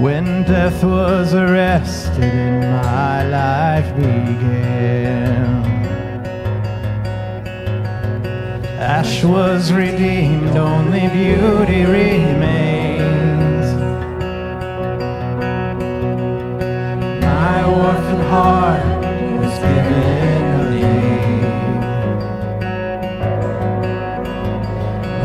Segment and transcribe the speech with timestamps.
[0.00, 5.60] When death was arrested and my life began.
[8.78, 13.66] Ash was redeemed, only beauty remains.
[17.20, 18.82] My orphan heart
[19.38, 19.92] was given
[20.60, 21.80] a name.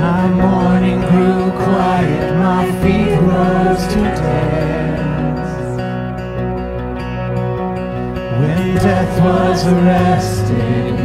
[0.02, 4.65] My mourning grew quiet, my feet rose to day.
[8.86, 11.05] death was arrested.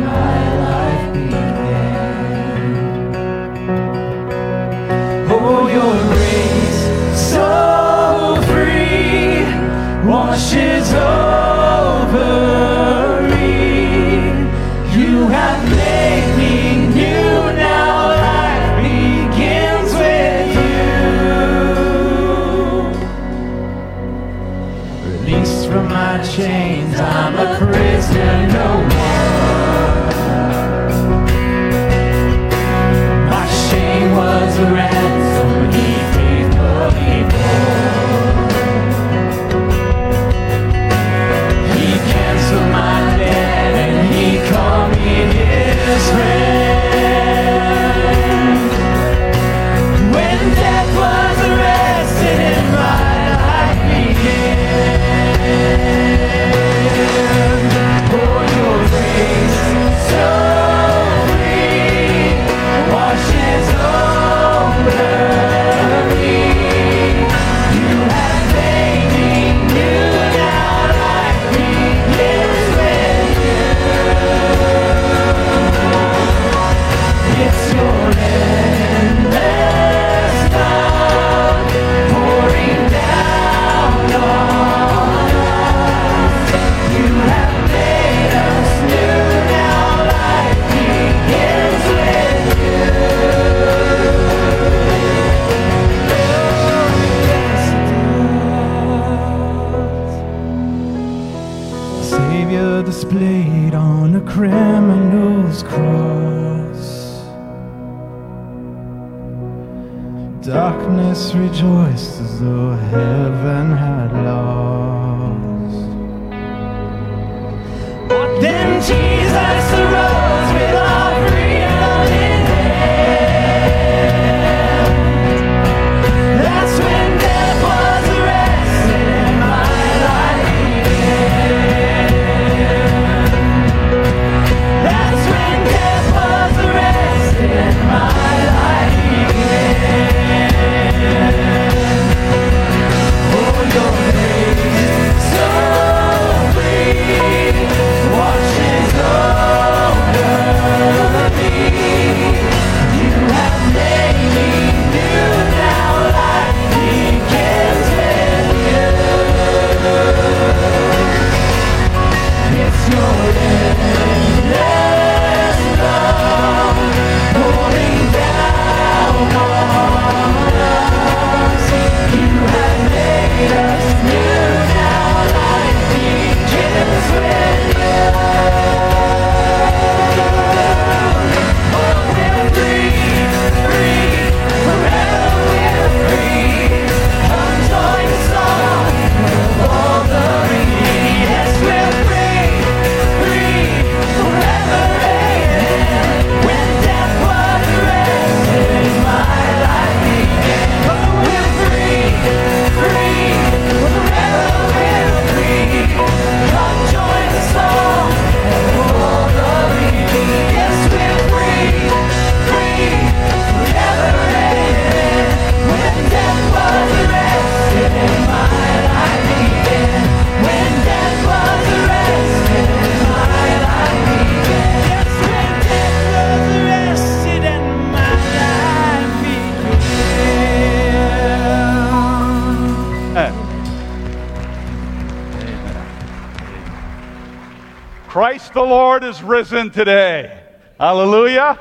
[239.10, 240.40] is risen today.
[240.78, 241.58] Hallelujah.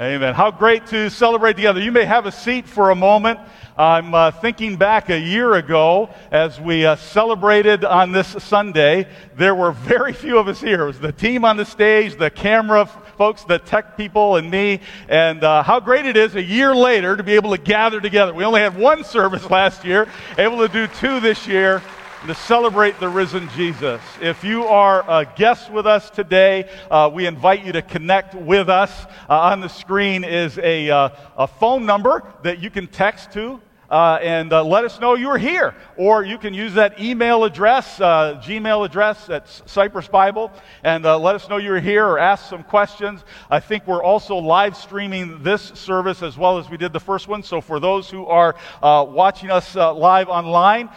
[0.00, 0.32] Amen.
[0.32, 1.82] How great to celebrate together.
[1.82, 3.38] You may have a seat for a moment.
[3.76, 9.06] I'm uh, thinking back a year ago as we uh, celebrated on this Sunday.
[9.36, 10.84] There were very few of us here.
[10.84, 14.50] It was the team on the stage, the camera f- folks, the tech people, and
[14.50, 14.80] me.
[15.10, 18.32] And uh, how great it is a year later to be able to gather together.
[18.32, 20.08] We only had one service last year,
[20.38, 21.82] able to do two this year
[22.26, 24.02] to celebrate the risen Jesus.
[24.20, 28.68] If you are a guest with us today, uh, we invite you to connect with
[28.68, 29.06] us.
[29.28, 33.60] Uh, on the screen is a, uh, a phone number that you can text to
[33.90, 35.74] uh, and uh, let us know you're here.
[35.96, 40.52] Or you can use that email address, uh, Gmail address at Cypress Bible,
[40.84, 43.24] and uh, let us know you're here or ask some questions.
[43.50, 47.28] I think we're also live streaming this service as well as we did the first
[47.28, 47.42] one.
[47.42, 50.90] So for those who are uh, watching us uh, live online,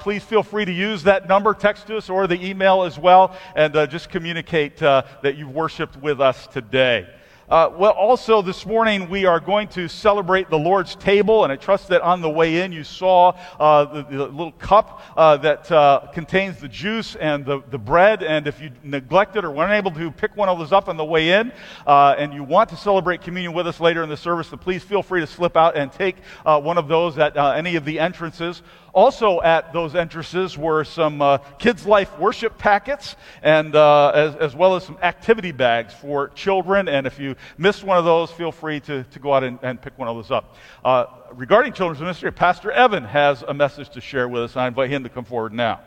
[0.00, 3.36] please feel free to use that number, text to us, or the email as well,
[3.54, 7.08] and just communicate that you've worshiped with us today.
[7.48, 11.56] Uh, well, also this morning we are going to celebrate the Lord's table, and I
[11.56, 15.70] trust that on the way in you saw uh, the, the, little cup uh, that
[15.70, 18.24] uh, contains the juice and the, the bread.
[18.24, 21.04] And if you neglected or weren't able to pick one of those up on the
[21.04, 21.52] way in,
[21.86, 24.82] uh, and you want to celebrate communion with us later in the service, then please
[24.82, 28.00] feel free to slip out and take uh, one of those at any of the
[28.00, 28.62] entrances.
[28.96, 34.56] Also, at those entrances were some uh, Kids Life worship packets, and uh, as, as,
[34.56, 36.88] well as some activity bags for children.
[36.88, 39.82] And if you missed one of those, feel free to, to go out and, and
[39.82, 40.56] pick one of those up.
[40.82, 41.04] Uh,
[41.34, 45.02] regarding children's ministry, Pastor Evan has a message to share with us, I invite him
[45.02, 45.80] to come forward now.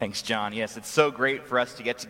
[0.00, 0.52] Thanks, John.
[0.52, 2.04] Yes, it's so great for us to get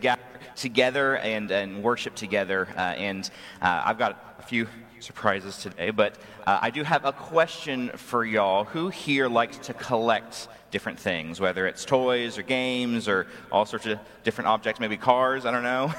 [0.55, 2.67] together and, and worship together.
[2.75, 3.29] Uh, and
[3.61, 4.67] uh, I've got a few
[5.03, 6.15] surprises today, but
[6.47, 8.63] uh, I do have a question for y'all.
[8.63, 13.85] Who here likes to collect different things, whether it's toys or games or all sorts
[13.85, 15.93] of different objects, maybe cars, I don't know.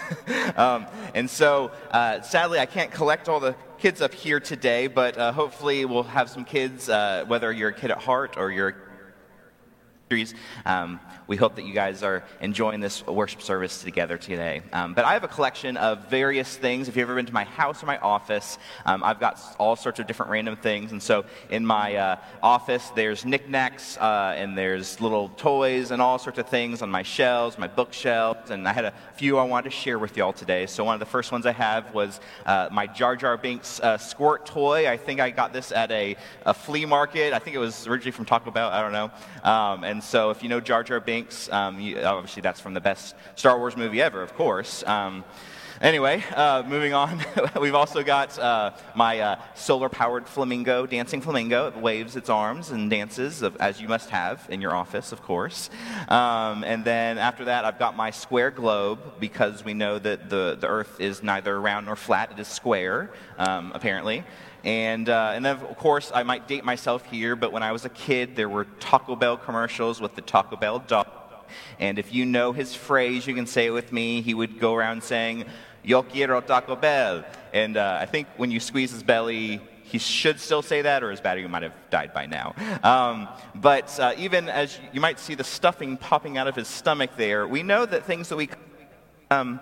[0.56, 5.16] um, and so, uh, sadly, I can't collect all the kids up here today, but
[5.16, 8.74] uh, hopefully, we'll have some kids, uh, whether you're a kid at heart or you're
[10.64, 14.62] um, we hope that you guys are enjoying this worship service together today.
[14.72, 16.88] Um, but I have a collection of various things.
[16.88, 19.98] If you've ever been to my house or my office, um, I've got all sorts
[19.98, 20.92] of different random things.
[20.92, 26.18] And so in my uh, office, there's knickknacks uh, and there's little toys and all
[26.18, 28.50] sorts of things on my shelves, my bookshelves.
[28.50, 30.66] And I had a few I wanted to share with y'all today.
[30.66, 33.96] So one of the first ones I have was uh, my Jar Jar Binks uh,
[33.96, 34.88] squirt toy.
[34.88, 37.32] I think I got this at a, a, flea market.
[37.32, 38.68] I think it was originally from Taco Bell.
[38.68, 39.10] I don't know.
[39.42, 42.80] Um, and so if you know Jar Jar Binks, um, you, obviously that's from the
[42.80, 44.84] best Star Wars movie ever, of course.
[44.86, 45.24] Um,
[45.80, 47.24] anyway, uh, moving on,
[47.60, 51.68] we've also got uh, my uh, solar powered flamingo, dancing flamingo.
[51.68, 55.70] It waves its arms and dances, as you must have in your office, of course.
[56.08, 60.56] Um, and then after that, I've got my square globe because we know that the,
[60.60, 64.24] the earth is neither round nor flat, it is square, um, apparently.
[64.64, 67.84] And, uh, and then, of course, I might date myself here, but when I was
[67.84, 71.06] a kid, there were Taco Bell commercials with the Taco Bell dog.
[71.78, 74.22] And if you know his phrase, you can say it with me.
[74.22, 75.44] He would go around saying,
[75.82, 77.24] Yo quiero Taco Bell.
[77.52, 81.10] And uh, I think when you squeeze his belly, he should still say that, or
[81.10, 82.54] his battery might have died by now.
[82.82, 87.10] Um, but uh, even as you might see the stuffing popping out of his stomach
[87.18, 88.48] there, we know that things that we
[89.30, 89.60] um,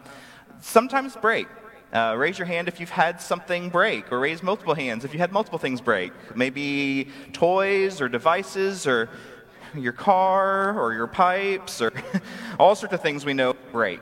[0.61, 1.49] sometimes break.
[1.93, 5.19] Uh, raise your hand if you've had something break, or raise multiple hands if you
[5.19, 6.13] had multiple things break.
[6.35, 9.11] Maybe toys or devices or
[9.75, 11.93] your car or your pipes or
[12.59, 14.01] all sorts of things we know break.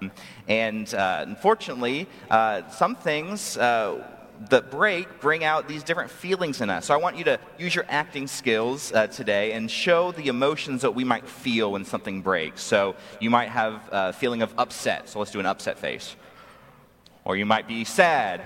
[0.00, 0.12] Um,
[0.48, 4.02] and uh, unfortunately, uh, some things uh,
[4.50, 6.86] that break bring out these different feelings in us.
[6.86, 10.82] So I want you to use your acting skills uh, today and show the emotions
[10.82, 12.62] that we might feel when something breaks.
[12.62, 15.08] So you might have a feeling of upset.
[15.08, 16.16] So let's do an upset face.
[17.26, 18.40] Or you might be sad.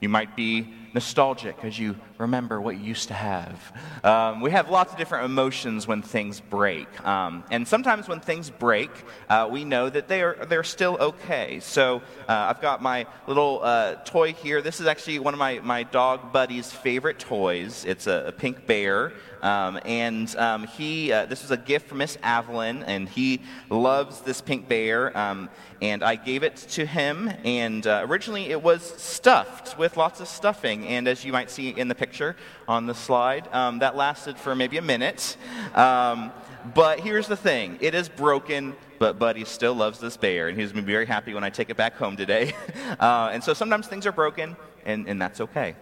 [0.00, 3.72] You might be nostalgic as you remember what you used to have.
[4.02, 6.88] Um, we have lots of different emotions when things break.
[7.06, 8.90] Um, and sometimes when things break,
[9.28, 11.60] uh, we know that they are, they're still okay.
[11.60, 14.60] So uh, I've got my little uh, toy here.
[14.60, 17.84] This is actually one of my, my dog buddy's favorite toys.
[17.84, 19.12] It's a, a pink bear.
[19.40, 23.40] Um, and um, he, uh, this was a gift from Miss Avalon, and he
[23.70, 25.16] loves this pink bear.
[25.16, 25.48] Um,
[25.80, 27.30] and I gave it to him.
[27.44, 30.87] And uh, originally it was stuffed with lots of stuffing.
[30.88, 32.34] And as you might see in the picture
[32.66, 35.36] on the slide, um, that lasted for maybe a minute.
[35.74, 36.32] Um,
[36.74, 40.48] but here's the thing it is broken, but Buddy still loves this bear.
[40.48, 42.54] And he's going to be very happy when I take it back home today.
[43.00, 45.76] uh, and so sometimes things are broken, and, and that's okay.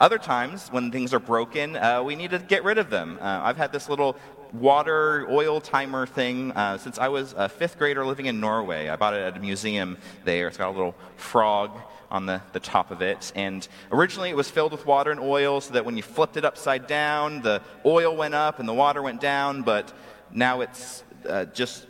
[0.00, 3.18] Other times, when things are broken, uh, we need to get rid of them.
[3.20, 4.16] Uh, I've had this little
[4.52, 8.88] water oil timer thing uh, since I was a fifth grader living in Norway.
[8.88, 10.48] I bought it at a museum there.
[10.48, 11.78] It's got a little frog
[12.10, 13.32] on the, the top of it.
[13.34, 16.44] And originally it was filled with water and oil so that when you flipped it
[16.44, 19.92] upside down, the oil went up and the water went down, but
[20.32, 21.86] now it's uh, just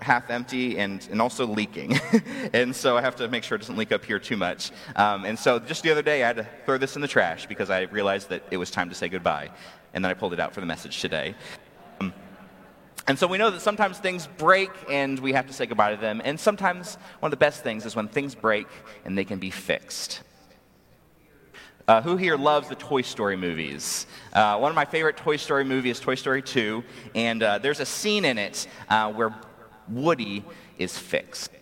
[0.00, 1.98] half empty and, and also leaking.
[2.52, 4.70] and so I have to make sure it doesn't leak up here too much.
[4.94, 7.46] Um, and so just the other day, I had to throw this in the trash
[7.46, 9.50] because I realized that it was time to say goodbye.
[9.94, 11.34] And then I pulled it out for the message today.
[13.08, 16.00] And so we know that sometimes things break and we have to say goodbye to
[16.00, 16.20] them.
[16.24, 18.66] And sometimes one of the best things is when things break
[19.04, 20.22] and they can be fixed.
[21.86, 24.08] Uh, who here loves the Toy Story movies?
[24.32, 26.82] Uh, one of my favorite Toy Story movies is Toy Story 2,
[27.14, 29.32] and uh, there's a scene in it uh, where
[29.88, 30.44] Woody
[30.78, 31.52] is fixed.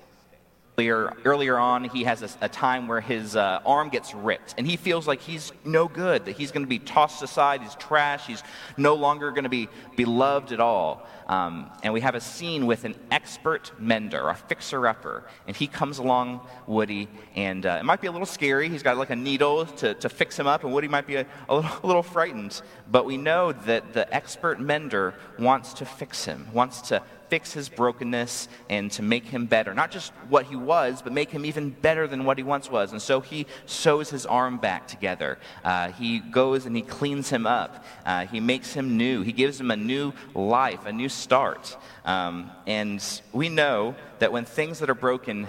[0.77, 4.67] Earlier, earlier on, he has a, a time where his uh, arm gets ripped, and
[4.67, 8.27] he feels like he's no good, that he's going to be tossed aside, he's trash,
[8.27, 8.43] he's
[8.77, 11.07] no longer going to be beloved at all.
[11.29, 15.67] Um, and we have a scene with an expert mender, a fixer upper, and he
[15.67, 18.69] comes along Woody, and uh, it might be a little scary.
[18.69, 21.27] He's got like a needle to, to fix him up, and Woody might be a,
[21.49, 22.61] a, little, a little frightened.
[22.91, 27.69] But we know that the expert mender wants to fix him, wants to fix his
[27.69, 29.75] brokenness and to make him better.
[29.75, 32.93] Not just what he was, but make him even better than what he once was.
[32.93, 35.39] And so he sews his arm back together.
[35.65, 37.85] Uh, he goes and he cleans him up.
[38.05, 39.23] Uh, he makes him new.
[39.23, 41.77] He gives him a new life, a new start.
[42.05, 43.03] Um, and
[43.33, 45.47] we know that when things that are broken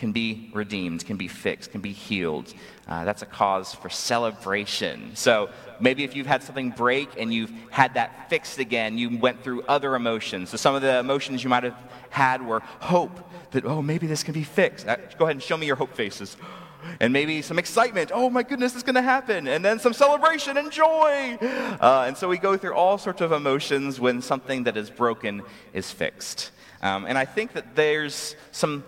[0.00, 2.52] can be redeemed, can be fixed, can be healed.
[2.88, 5.12] Uh, that's a cause for celebration.
[5.14, 9.44] So maybe if you've had something break and you've had that fixed again, you went
[9.44, 10.48] through other emotions.
[10.48, 11.76] So some of the emotions you might have
[12.08, 14.88] had were hope that, oh, maybe this can be fixed.
[14.88, 16.36] Uh, go ahead and show me your hope faces.
[16.98, 18.10] And maybe some excitement.
[18.12, 19.46] Oh my goodness, it's going to happen.
[19.48, 21.36] And then some celebration and joy.
[21.78, 25.42] Uh, and so we go through all sorts of emotions when something that is broken
[25.74, 26.52] is fixed.
[26.80, 28.82] Um, and I think that there's some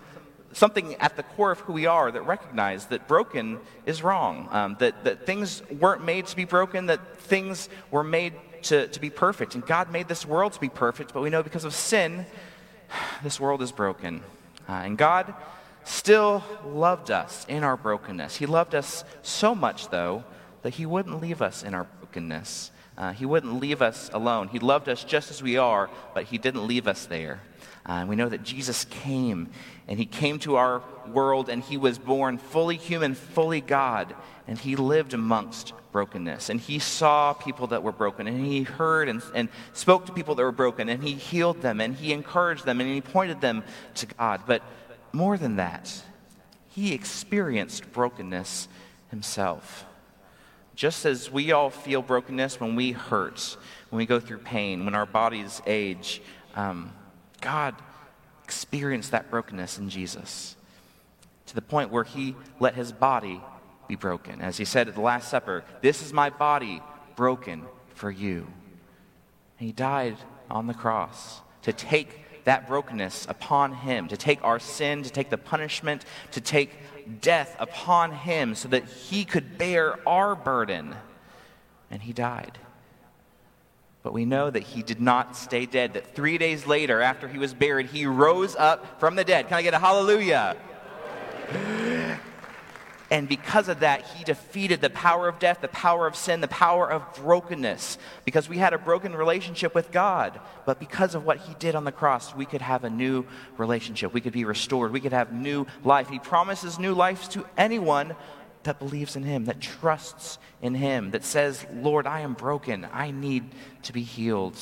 [0.53, 4.75] something at the core of who we are that recognize that broken is wrong, um,
[4.79, 8.33] that, that things weren't made to be broken, that things were made
[8.63, 9.55] to, to be perfect.
[9.55, 12.25] And God made this world to be perfect, but we know because of sin,
[13.23, 14.21] this world is broken.
[14.67, 15.33] Uh, and God
[15.83, 18.37] still loved us in our brokenness.
[18.37, 20.23] He loved us so much, though,
[20.61, 22.71] that He wouldn't leave us in our brokenness.
[22.97, 24.47] Uh, he wouldn't leave us alone.
[24.49, 27.41] He loved us just as we are, but He didn't leave us there.
[27.85, 29.49] Uh, we know that Jesus came,
[29.87, 34.15] and he came to our world, and he was born fully human, fully God,
[34.47, 36.49] and he lived amongst brokenness.
[36.49, 40.35] And he saw people that were broken, and he heard and, and spoke to people
[40.35, 43.63] that were broken, and he healed them, and he encouraged them, and he pointed them
[43.95, 44.43] to God.
[44.47, 44.63] But
[45.11, 46.03] more than that,
[46.69, 48.69] he experienced brokenness
[49.11, 49.85] himself.
[50.75, 53.57] Just as we all feel brokenness when we hurt,
[53.89, 56.21] when we go through pain, when our bodies age,
[56.55, 56.91] um,
[57.43, 57.75] God
[58.43, 60.55] experienced that brokenness in Jesus
[61.45, 63.41] to the point where he let his body
[63.87, 64.41] be broken.
[64.41, 66.81] As he said at the Last Supper, This is my body
[67.17, 68.47] broken for you.
[69.59, 70.17] And he died
[70.49, 75.29] on the cross to take that brokenness upon him, to take our sin, to take
[75.29, 76.71] the punishment, to take
[77.21, 80.95] death upon him so that he could bear our burden.
[81.91, 82.57] And he died.
[84.03, 87.37] But we know that he did not stay dead, that three days later, after he
[87.37, 89.47] was buried, he rose up from the dead.
[89.47, 90.57] Can I get a hallelujah?
[93.11, 96.47] And because of that, he defeated the power of death, the power of sin, the
[96.47, 97.99] power of brokenness.
[98.25, 100.39] Because we had a broken relationship with God.
[100.65, 103.27] But because of what he did on the cross, we could have a new
[103.59, 104.15] relationship.
[104.15, 104.91] We could be restored.
[104.91, 106.09] We could have new life.
[106.09, 108.15] He promises new life to anyone
[108.63, 112.87] that believes in him, that trusts in him, that says, Lord, I am broken.
[112.91, 113.43] I need
[113.83, 114.57] to be healed.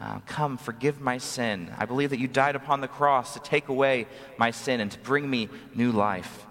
[0.00, 1.70] Uh, come, forgive my sin.
[1.76, 4.06] I believe that you died upon the cross to take away
[4.38, 6.46] my sin and to bring me new life.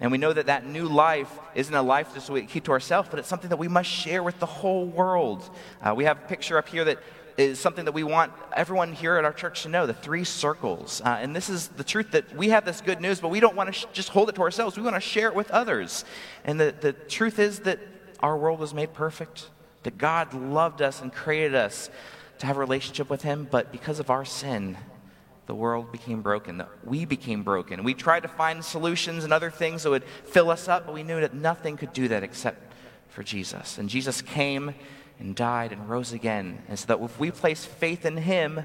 [0.00, 3.08] And we know that that new life isn't a life just we keep to ourselves,
[3.10, 5.48] but it's something that we must share with the whole world.
[5.80, 6.98] Uh, we have a picture up here that
[7.36, 11.02] is something that we want everyone here at our church to know the three circles.
[11.04, 13.56] Uh, and this is the truth that we have this good news, but we don't
[13.56, 14.76] want to sh- just hold it to ourselves.
[14.76, 16.04] We want to share it with others.
[16.44, 17.80] And the, the truth is that
[18.20, 19.48] our world was made perfect,
[19.82, 21.90] that God loved us and created us
[22.38, 24.76] to have a relationship with Him, but because of our sin,
[25.46, 27.84] the world became broken, we became broken.
[27.84, 31.02] We tried to find solutions and other things that would fill us up, but we
[31.02, 32.72] knew that nothing could do that except
[33.08, 33.78] for Jesus.
[33.78, 34.74] And Jesus came
[35.18, 36.62] and died and rose again.
[36.68, 38.64] And so that if we place faith in him,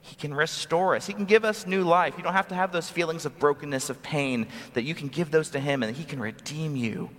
[0.00, 1.06] he can restore us.
[1.06, 2.14] He can give us new life.
[2.16, 5.30] You don't have to have those feelings of brokenness, of pain, that you can give
[5.30, 7.10] those to him and he can redeem you.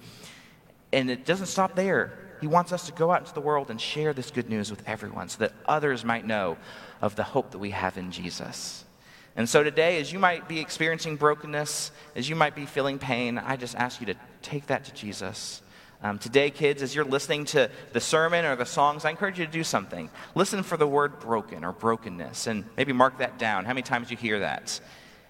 [0.92, 2.20] And it doesn't stop there.
[2.42, 4.84] He wants us to go out into the world and share this good news with
[4.86, 6.58] everyone so that others might know
[7.02, 8.84] of the hope that we have in Jesus.
[9.36, 13.40] And so today, as you might be experiencing brokenness, as you might be feeling pain,
[13.40, 15.63] I just ask you to take that to Jesus.
[16.04, 19.46] Um, today, kids, as you're listening to the sermon or the songs, I encourage you
[19.46, 20.10] to do something.
[20.36, 23.64] Listen for the word broken or brokenness, and maybe mark that down.
[23.64, 24.82] How many times you hear that?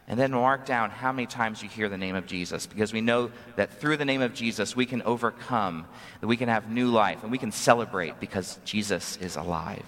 [0.07, 3.01] And then mark down how many times you hear the name of Jesus, because we
[3.01, 5.85] know that through the name of Jesus, we can overcome,
[6.21, 9.85] that we can have new life, and we can celebrate because Jesus is alive.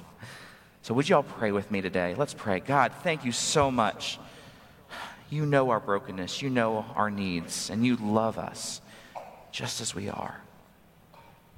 [0.84, 2.14] So, would you all pray with me today?
[2.16, 2.60] Let's pray.
[2.60, 4.20] God, thank you so much.
[5.32, 8.82] You know our brokenness, you know our needs, and you love us
[9.52, 10.45] just as we are.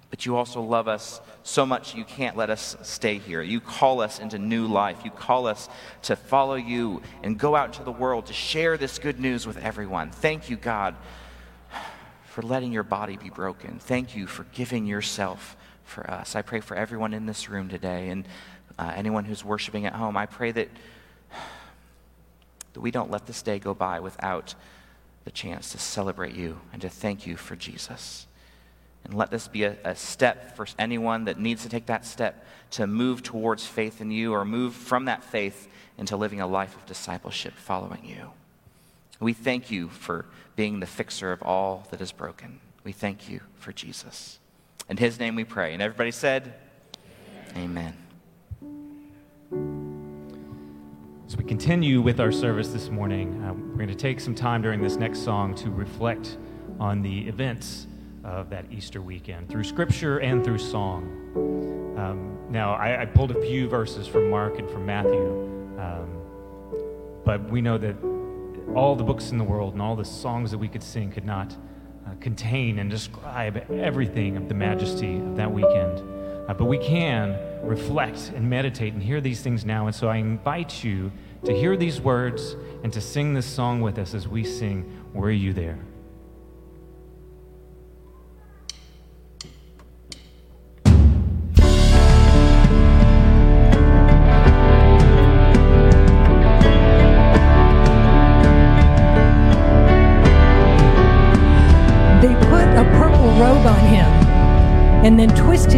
[0.10, 3.42] But you also love us so much you can't let us stay here.
[3.42, 5.00] You call us into new life.
[5.04, 5.68] You call us
[6.04, 9.58] to follow you and go out into the world to share this good news with
[9.58, 10.12] everyone.
[10.12, 10.96] Thank you, God,
[12.26, 13.80] for letting your body be broken.
[13.80, 16.36] Thank you for giving yourself for us.
[16.36, 18.28] I pray for everyone in this room today and
[18.80, 20.16] uh, anyone who's worshiping at home.
[20.16, 20.70] I pray that,
[22.74, 24.56] that we don't let this day go by without
[25.26, 28.27] the chance to celebrate you and to thank you for Jesus.
[29.08, 32.46] And let this be a, a, step for anyone that needs to take that step
[32.72, 36.76] to move towards faith in you or move from that faith into living a life
[36.76, 38.32] of discipleship following you.
[39.22, 40.26] We thank you for
[40.58, 42.60] being the fixer of all that is broken.
[42.84, 44.40] We thank you for Jesus.
[44.90, 45.74] In his name we pray.
[45.74, 46.54] And everybody said,
[47.56, 47.94] Amen.
[51.28, 54.62] As we continue with our service this morning, uh, we're going to take some time
[54.62, 56.38] during this next song to reflect
[56.80, 57.88] on the events
[58.28, 61.96] of that Easter weekend through scripture and through song.
[61.98, 65.32] Um, now, I, I, pulled a few verses from Mark and from Matthew,
[65.80, 67.96] um, but we know that
[68.76, 71.26] all the books in the world and all the songs that we could sing could
[71.26, 71.56] not
[72.06, 76.00] uh, contain and describe everything of the majesty of that weekend.
[76.48, 79.88] Uh, but we can reflect and meditate and hear these things now.
[79.88, 81.12] And so I invite you
[81.46, 85.32] to hear these words and to sing this song with us as we sing, Were
[85.32, 85.80] You There?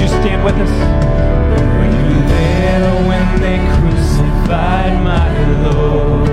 [0.00, 0.70] you stand with us?
[1.76, 5.28] Were you there when they crucified my
[5.62, 6.28] Lord?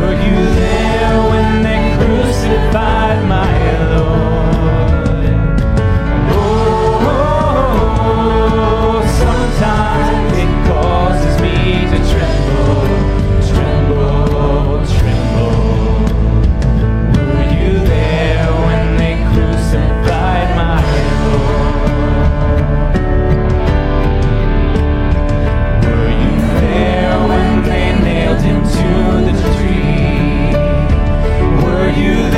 [0.00, 4.09] Were you there when they crucified my Lord?
[32.00, 32.29] You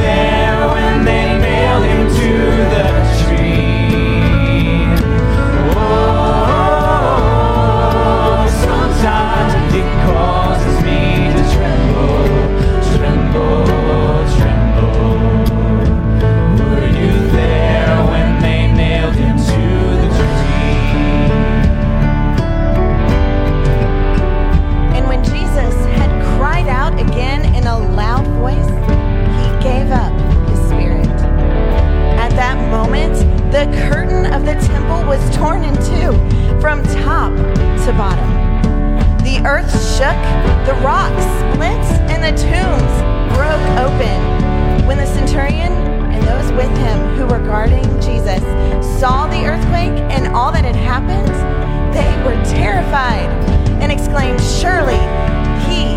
[33.65, 36.11] the curtain of the temple was torn in two
[36.61, 37.31] from top
[37.85, 38.29] to bottom.
[39.23, 40.19] The earth shook,
[40.67, 41.79] the rocks split,
[42.11, 42.93] and the tombs
[43.39, 44.85] broke open.
[44.85, 45.73] When the centurion
[46.11, 48.43] and those with him who were guarding Jesus
[48.99, 51.31] saw the earthquake and all that had happened,
[51.95, 53.31] they were terrified
[53.81, 54.99] and exclaimed, Surely
[55.71, 55.95] he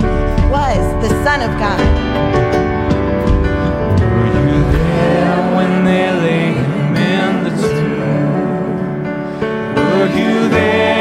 [0.54, 1.80] was the Son of God.
[3.99, 6.64] Were you there when they laid
[10.15, 10.94] you there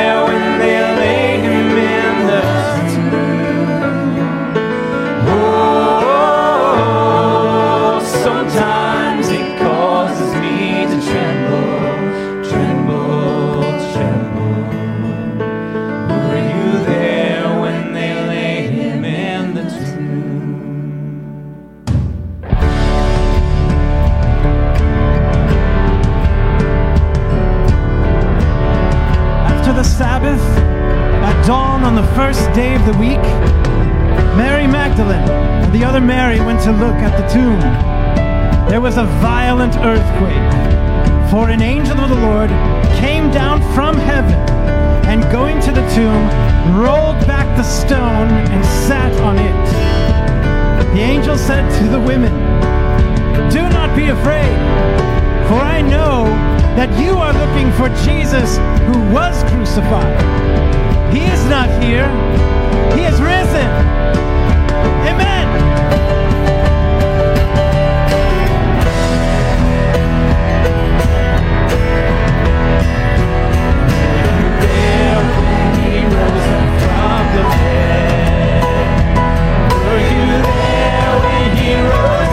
[31.85, 33.21] on the first day of the week,
[34.39, 35.29] Mary Magdalene
[35.63, 37.61] and the other Mary went to look at the tomb.
[38.71, 42.49] There was a violent earthquake, for an angel of the Lord
[42.99, 44.33] came down from heaven
[45.07, 46.25] and going to the tomb,
[46.81, 50.95] rolled back the stone and sat on it.
[50.95, 52.33] The angel said to the women,
[53.51, 54.57] Do not be afraid,
[55.49, 56.25] for I know
[56.77, 60.54] that you are looking for Jesus who was crucified.
[61.15, 62.09] He is not here,
[62.97, 63.69] he is risen.
[65.07, 65.45] Amen.
[81.85, 82.24] Sometimes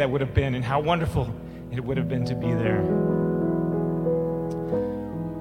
[0.00, 1.28] that would have been, and how wonderful
[1.70, 2.80] it would have been to be there.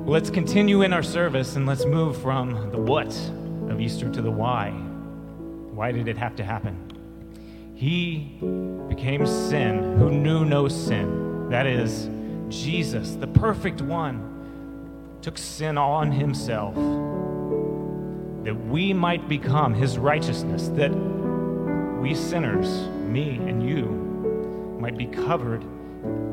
[0.05, 3.07] Let's continue in our service and let's move from the what
[3.69, 4.71] of Easter to the why.
[4.71, 6.75] Why did it have to happen?
[7.73, 8.37] He
[8.89, 11.49] became sin who knew no sin.
[11.49, 12.09] That is,
[12.49, 16.75] Jesus, the perfect one, took sin on himself
[18.43, 20.91] that we might become his righteousness, that
[22.01, 24.08] we sinners, me and you,
[24.79, 25.63] might be covered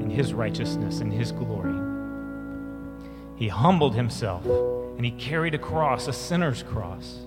[0.00, 1.74] in his righteousness and his glory.
[3.36, 7.18] He humbled himself and he carried a cross, a sinner's cross.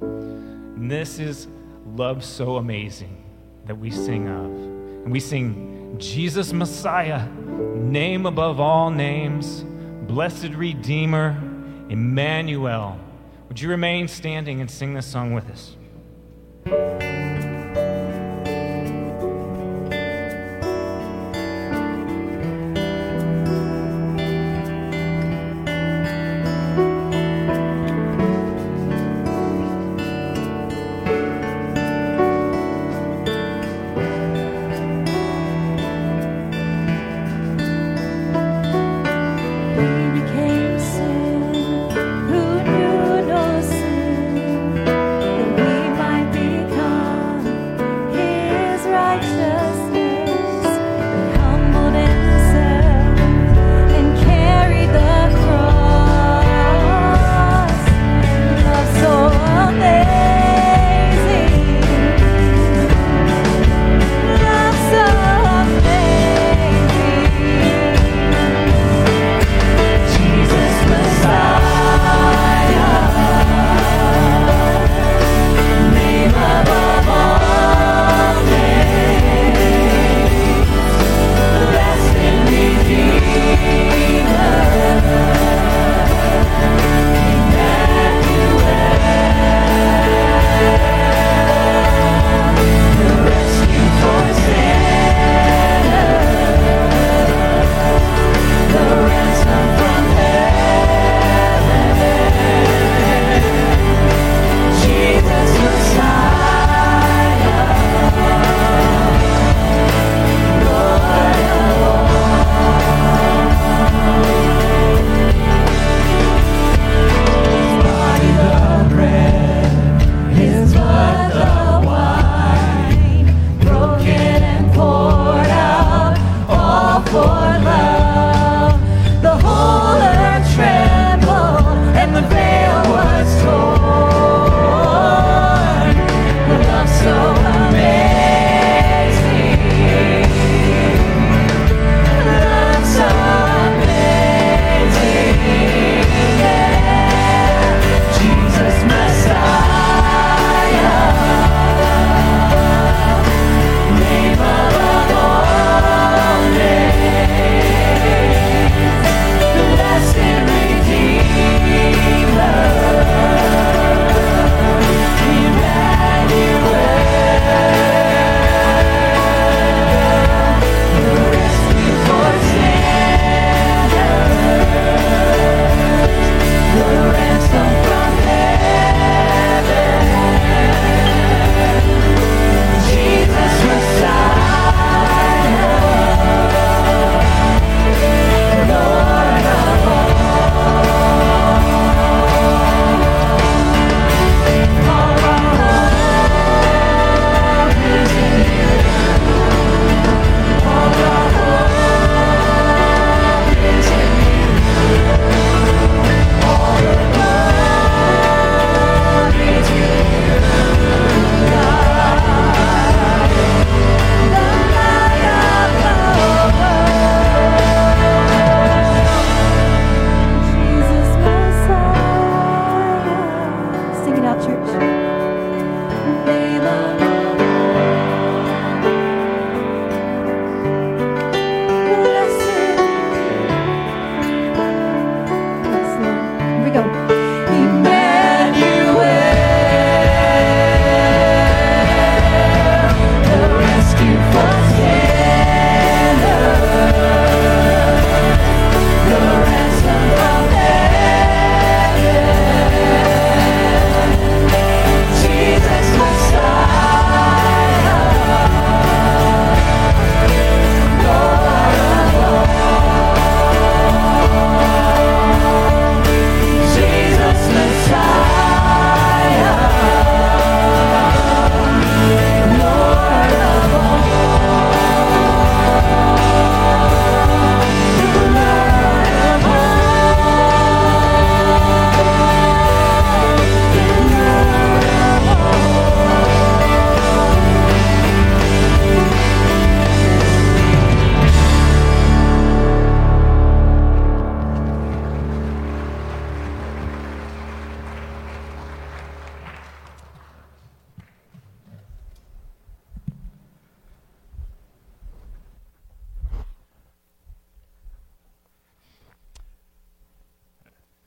[0.00, 1.48] And this is
[1.96, 3.24] love so amazing
[3.66, 4.44] that we sing of.
[4.44, 9.64] And we sing, Jesus Messiah, name above all names,
[10.06, 11.30] blessed Redeemer,
[11.88, 12.98] Emmanuel.
[13.48, 17.13] Would you remain standing and sing this song with us?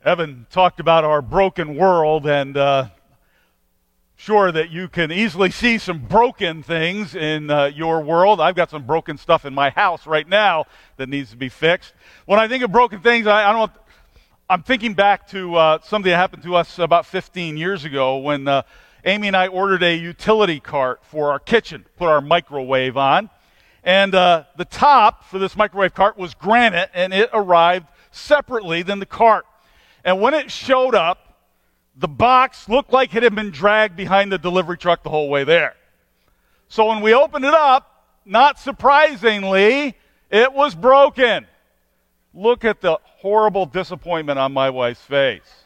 [0.08, 2.88] Evan talked about our broken world, and uh,
[4.16, 8.40] sure that you can easily see some broken things in uh, your world.
[8.40, 10.64] I've got some broken stuff in my house right now
[10.96, 11.94] that needs to be fixed.
[12.26, 13.70] When I think of broken things, I, I don't.
[14.50, 18.48] I'm thinking back to uh, something that happened to us about 15 years ago when
[18.48, 18.62] uh,
[19.04, 23.30] Amy and I ordered a utility cart for our kitchen, put our microwave on.
[23.84, 29.00] And uh, the top for this microwave cart was granite, and it arrived separately than
[29.00, 29.46] the cart.
[30.08, 31.36] And when it showed up,
[31.98, 35.44] the box looked like it had been dragged behind the delivery truck the whole way
[35.44, 35.76] there.
[36.70, 39.98] So when we opened it up, not surprisingly,
[40.32, 41.46] it was broken.
[42.34, 45.66] Look at the horrible disappointment on my wife's face.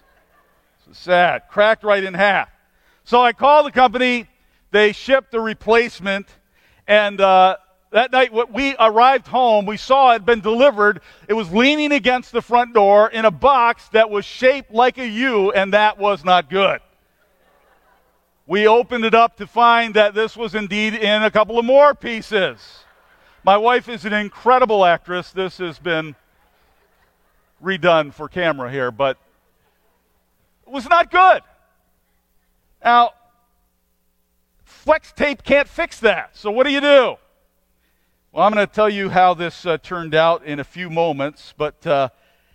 [0.88, 1.44] So sad.
[1.48, 2.50] Cracked right in half.
[3.04, 4.28] So I called the company.
[4.72, 6.28] They shipped a replacement.
[6.88, 7.58] And uh,
[7.92, 11.02] that night, when we arrived home, we saw it had been delivered.
[11.28, 15.08] It was leaning against the front door in a box that was shaped like a
[15.08, 16.80] U, and that was not good.
[18.48, 21.94] We opened it up to find that this was indeed in a couple of more
[21.94, 22.86] pieces.
[23.44, 25.32] My wife is an incredible actress.
[25.32, 26.16] This has been
[27.62, 29.18] redone for camera here, but
[30.66, 31.42] it was not good.
[32.84, 33.12] Now,
[34.64, 36.38] flex tape can't fix that.
[36.38, 37.18] So what do you do?
[38.34, 41.54] Well, I'm going to tell you how this uh, turned out in a few moments,
[41.58, 42.08] but uh,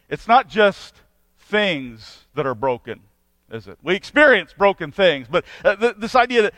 [0.08, 0.94] it's not just
[1.38, 3.00] things that are broken,
[3.50, 3.76] is it?
[3.82, 6.54] We experience broken things, but uh, th- this idea that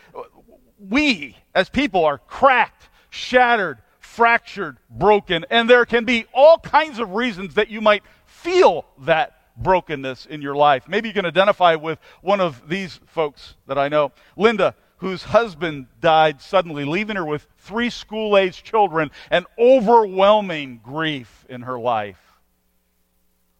[0.79, 7.15] we as people are cracked, shattered, fractured, broken, and there can be all kinds of
[7.15, 10.87] reasons that you might feel that brokenness in your life.
[10.87, 14.13] Maybe you can identify with one of these folks that I know.
[14.37, 21.45] Linda whose husband died suddenly, leaving her with three school aged children and overwhelming grief
[21.49, 22.21] in her life.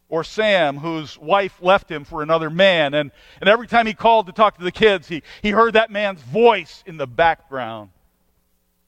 [0.09, 4.25] Or Sam, whose wife left him for another man, and, and every time he called
[4.25, 7.91] to talk to the kids, he, he heard that man's voice in the background.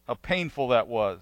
[0.08, 1.22] How painful that was.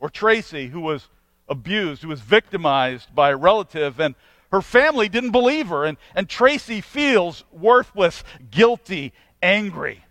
[0.00, 1.08] Or Tracy, who was
[1.48, 4.14] abused, who was victimized by a relative, and
[4.50, 10.04] her family didn't believe her, and, and Tracy feels worthless, guilty, angry.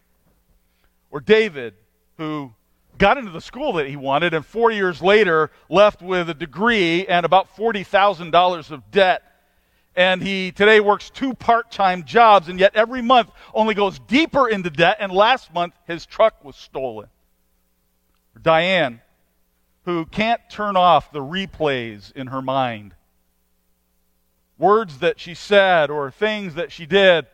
[1.17, 1.73] Or David,
[2.17, 2.53] who
[2.99, 7.07] got into the school that he wanted and four years later left with a degree
[7.07, 9.23] and about $40,000 of debt.
[9.95, 14.47] And he today works two part time jobs, and yet every month only goes deeper
[14.47, 14.97] into debt.
[14.99, 17.07] And last month, his truck was stolen.
[18.35, 19.01] Or Diane,
[19.85, 22.93] who can't turn off the replays in her mind.
[24.59, 27.25] Words that she said or things that she did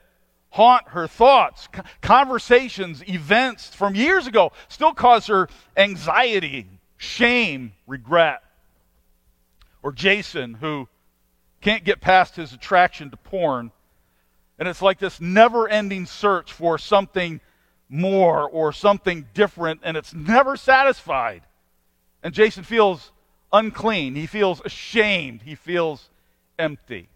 [0.54, 1.68] haunt her thoughts.
[2.02, 8.44] Conversations, events from years ago still cause her anxiety, shame, regret.
[9.82, 10.88] Or Jason, who
[11.60, 13.72] can't get past his attraction to porn.
[14.60, 17.42] And it's like this never ending search for something
[17.90, 21.42] more or something different, and it's never satisfied.
[22.22, 23.12] And Jason feels
[23.52, 24.14] unclean.
[24.14, 25.42] He feels ashamed.
[25.42, 26.12] He feels
[26.60, 27.10] empty.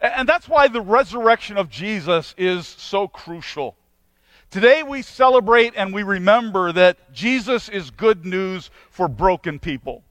[0.00, 3.76] And that's why the resurrection of Jesus is so crucial.
[4.50, 10.04] Today we celebrate and we remember that Jesus is good news for broken people.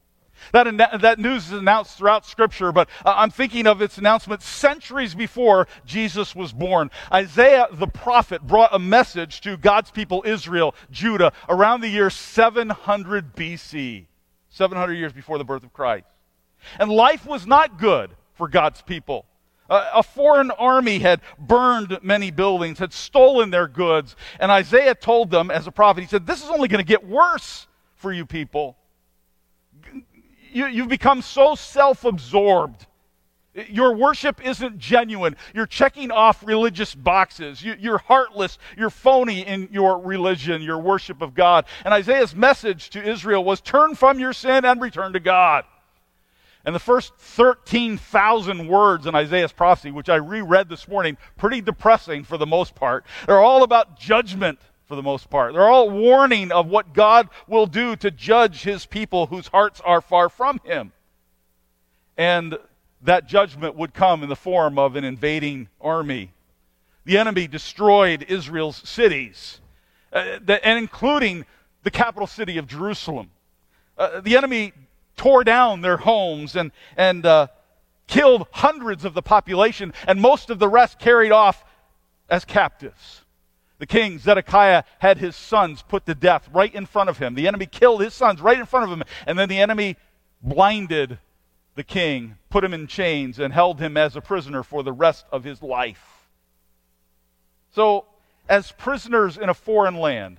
[0.51, 5.15] That, that news is announced throughout Scripture, but uh, I'm thinking of its announcement centuries
[5.15, 6.91] before Jesus was born.
[7.11, 13.35] Isaiah the prophet brought a message to God's people, Israel, Judah, around the year 700
[13.35, 14.05] BC,
[14.49, 16.05] 700 years before the birth of Christ.
[16.79, 19.25] And life was not good for God's people.
[19.69, 24.15] A foreign army had burned many buildings, had stolen their goods.
[24.39, 27.07] And Isaiah told them, as a prophet, he said, This is only going to get
[27.07, 28.77] worse for you people.
[30.51, 32.85] You, you've become so self absorbed.
[33.69, 35.37] Your worship isn't genuine.
[35.53, 37.63] You're checking off religious boxes.
[37.63, 38.57] You, are heartless.
[38.77, 41.65] You're phony in your religion, your worship of God.
[41.85, 45.63] And Isaiah's message to Israel was turn from your sin and return to God.
[46.65, 52.23] And the first 13,000 words in Isaiah's prophecy, which I reread this morning, pretty depressing
[52.23, 53.05] for the most part.
[53.27, 55.53] They're all about judgment for the most part.
[55.53, 60.01] They're all warning of what God will do to judge his people whose hearts are
[60.01, 60.91] far from him.
[62.17, 62.57] And
[63.01, 66.33] that judgment would come in the form of an invading army.
[67.03, 69.61] The enemy destroyed Israel's cities,
[70.11, 71.45] uh, and including
[71.83, 73.29] the capital city of Jerusalem.
[73.97, 74.73] Uh, the enemy
[75.15, 77.47] tore down their homes and, and uh,
[78.07, 81.63] killed hundreds of the population, and most of the rest carried off
[82.29, 83.21] as captives.
[83.77, 87.35] The king, Zedekiah, had his sons put to death right in front of him.
[87.35, 89.97] The enemy killed his sons right in front of him, and then the enemy
[90.41, 91.19] blinded
[91.75, 95.25] the king, put him in chains, and held him as a prisoner for the rest
[95.31, 96.29] of his life.
[97.73, 98.05] So,
[98.47, 100.37] as prisoners in a foreign land,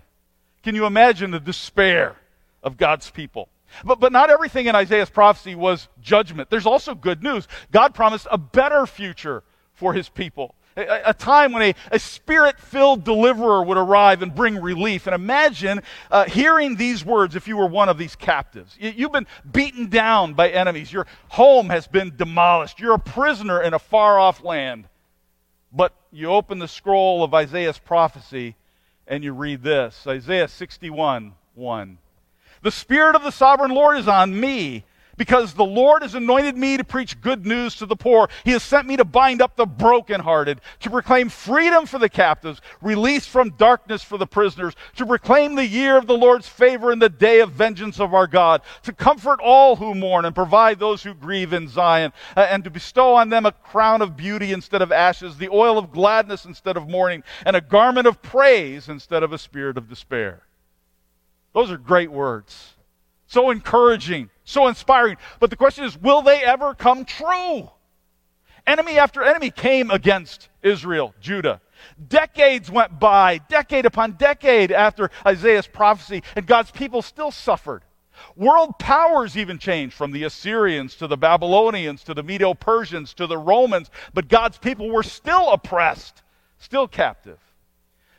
[0.63, 2.17] can you imagine the despair
[2.63, 3.49] of God's people?
[3.85, 6.51] But, but not everything in Isaiah's prophecy was judgment.
[6.51, 7.49] There's also good news.
[7.71, 9.43] God promised a better future
[9.75, 10.55] for his people.
[10.77, 15.07] A, a time when a, a spirit filled deliverer would arrive and bring relief.
[15.07, 18.77] And imagine uh, hearing these words if you were one of these captives.
[18.79, 23.63] You, you've been beaten down by enemies, your home has been demolished, you're a prisoner
[23.63, 24.89] in a far off land.
[25.73, 28.57] But you open the scroll of Isaiah's prophecy
[29.07, 31.99] and you read this Isaiah 61 1.
[32.67, 34.83] The Spirit of the sovereign Lord is on me
[35.17, 38.29] because the Lord has anointed me to preach good news to the poor.
[38.43, 42.61] He has sent me to bind up the brokenhearted, to proclaim freedom for the captives,
[42.83, 47.01] release from darkness for the prisoners, to proclaim the year of the Lord's favor and
[47.01, 51.05] the day of vengeance of our God, to comfort all who mourn and provide those
[51.05, 54.83] who grieve in Zion, uh, and to bestow on them a crown of beauty instead
[54.83, 59.23] of ashes, the oil of gladness instead of mourning, and a garment of praise instead
[59.23, 60.43] of a spirit of despair.
[61.57, 62.75] Those are great words.
[63.29, 65.17] So encouraging, so inspiring.
[65.41, 67.71] But the question is, will they ever come true?
[68.67, 71.63] Enemy after enemy came against Israel, Judah.
[72.09, 77.85] Decades went by, decade upon decade after Isaiah's prophecy, and God's people still suffered.
[78.37, 83.27] World powers even changed from the Assyrians to the Babylonians to the Medo Persians to
[83.27, 86.23] the Romans, but God's people were still oppressed,
[86.59, 87.39] still captive.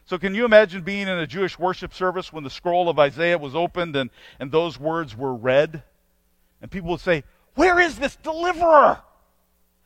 [0.07, 3.37] So, can you imagine being in a Jewish worship service when the scroll of Isaiah
[3.37, 5.83] was opened and, and those words were read?
[6.61, 9.01] And people would say, Where is this deliverer?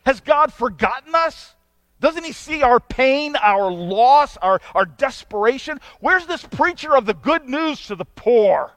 [0.06, 1.56] Has God forgotten us?
[2.00, 5.80] Doesn't he see our pain, our loss, our, our desperation?
[6.00, 8.72] Where's this preacher of the good news to the poor?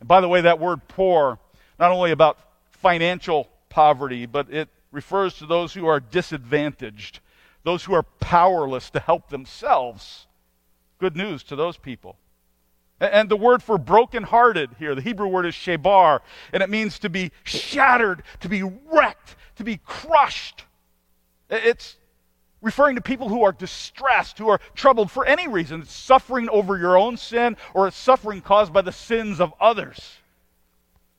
[0.00, 1.38] And by the way, that word poor,
[1.78, 2.36] not only about
[2.70, 7.20] financial poverty, but it refers to those who are disadvantaged,
[7.62, 10.27] those who are powerless to help themselves.
[10.98, 12.18] Good news to those people.
[13.00, 16.20] And the word for brokenhearted here, the Hebrew word is shebar,
[16.52, 20.64] and it means to be shattered, to be wrecked, to be crushed.
[21.48, 21.96] It's
[22.60, 25.84] referring to people who are distressed, who are troubled for any reason.
[25.84, 30.16] Suffering over your own sin or suffering caused by the sins of others.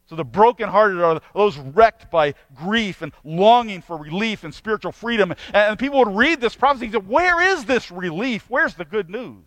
[0.07, 5.33] So the brokenhearted are those wrecked by grief and longing for relief and spiritual freedom.
[5.53, 8.45] And people would read this prophecy and say, Where is this relief?
[8.49, 9.45] Where's the good news?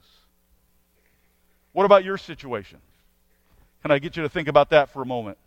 [1.73, 2.79] What about your situation?
[3.83, 5.39] Can I get you to think about that for a moment?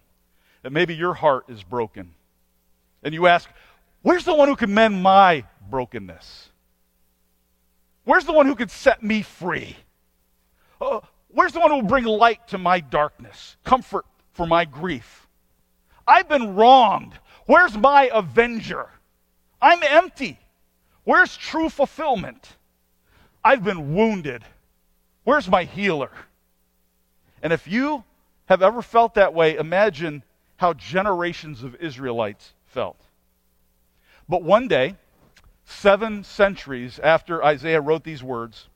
[0.63, 2.13] That maybe your heart is broken.
[3.03, 3.49] And you ask,
[4.01, 6.49] Where's the one who can mend my brokenness?
[8.03, 9.75] Where's the one who can set me free?
[10.79, 10.99] Uh,
[11.29, 15.27] where's the one who will bring light to my darkness, comfort for my grief?
[16.07, 17.13] I've been wronged.
[17.47, 18.89] Where's my avenger?
[19.59, 20.37] I'm empty.
[21.03, 22.57] Where's true fulfillment?
[23.43, 24.43] I've been wounded.
[25.25, 26.11] Where's my healer?
[27.43, 28.03] And if you
[28.45, 30.23] have ever felt that way, imagine
[30.57, 32.99] how generations of Israelites felt.
[34.29, 34.95] But one day,
[35.65, 38.69] seven centuries after Isaiah wrote these words,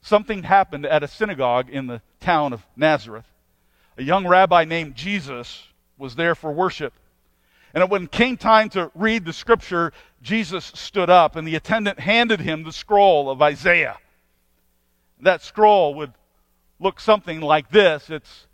[0.00, 3.26] something happened at a synagogue in the town of Nazareth.
[3.98, 5.64] A young rabbi named Jesus
[5.98, 6.94] was there for worship.
[7.74, 9.92] And when it came time to read the scripture,
[10.22, 13.98] Jesus stood up, and the attendant handed him the scroll of Isaiah.
[15.22, 16.12] That scroll would
[16.78, 18.10] look something like this.
[18.10, 18.46] It's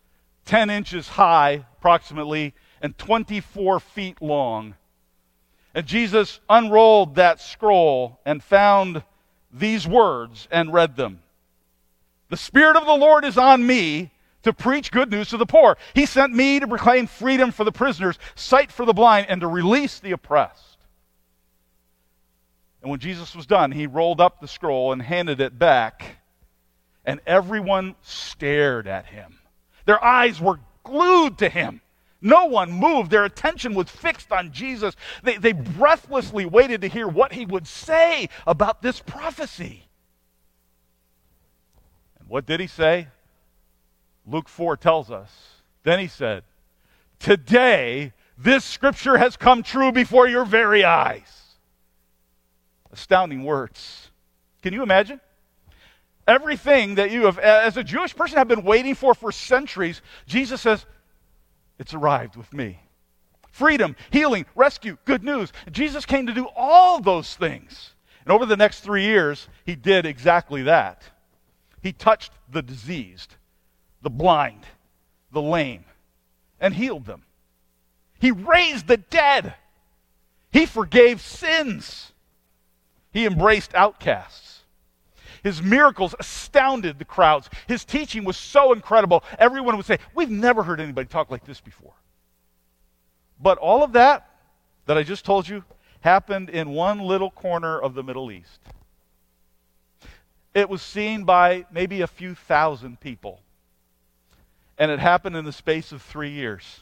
[0.46, 4.74] 10 inches high, approximately, and 24 feet long.
[5.74, 9.02] And Jesus unrolled that scroll and found
[9.52, 11.20] these words and read them
[12.30, 14.10] The Spirit of the Lord is on me
[14.42, 15.76] to preach good news to the poor.
[15.94, 19.48] He sent me to proclaim freedom for the prisoners, sight for the blind, and to
[19.48, 20.78] release the oppressed.
[22.80, 26.18] And when Jesus was done, he rolled up the scroll and handed it back
[27.06, 29.38] and everyone stared at him.
[29.86, 31.80] Their eyes were glued to him.
[32.20, 33.10] No one moved.
[33.10, 34.96] Their attention was fixed on Jesus.
[35.22, 39.84] They, they breathlessly waited to hear what he would say about this prophecy.
[42.18, 43.06] And what did he say?
[44.26, 45.30] Luke 4 tells us.
[45.84, 46.42] Then he said,
[47.20, 51.54] Today, this scripture has come true before your very eyes.
[52.92, 54.10] Astounding words.
[54.62, 55.20] Can you imagine?
[56.26, 60.60] Everything that you have, as a Jewish person, have been waiting for for centuries, Jesus
[60.60, 60.84] says,
[61.78, 62.80] It's arrived with me.
[63.50, 65.52] Freedom, healing, rescue, good news.
[65.70, 67.94] Jesus came to do all those things.
[68.24, 71.02] And over the next three years, he did exactly that.
[71.80, 73.36] He touched the diseased,
[74.02, 74.66] the blind,
[75.30, 75.84] the lame,
[76.58, 77.22] and healed them.
[78.18, 79.54] He raised the dead.
[80.50, 82.12] He forgave sins.
[83.12, 84.55] He embraced outcasts.
[85.46, 87.48] His miracles astounded the crowds.
[87.68, 91.60] His teaching was so incredible, everyone would say, We've never heard anybody talk like this
[91.60, 91.92] before.
[93.40, 94.28] But all of that
[94.86, 95.62] that I just told you
[96.00, 98.58] happened in one little corner of the Middle East.
[100.52, 103.38] It was seen by maybe a few thousand people.
[104.78, 106.80] And it happened in the space of three years.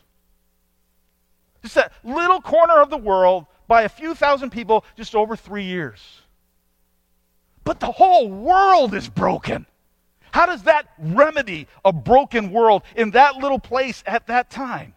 [1.60, 5.64] Just that little corner of the world by a few thousand people, just over three
[5.64, 6.22] years.
[7.64, 9.66] But the whole world is broken.
[10.32, 14.94] How does that remedy a broken world in that little place at that time?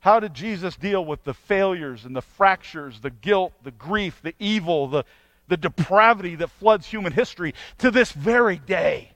[0.00, 4.34] How did Jesus deal with the failures and the fractures, the guilt, the grief, the
[4.38, 5.04] evil, the,
[5.48, 9.10] the depravity that floods human history to this very day?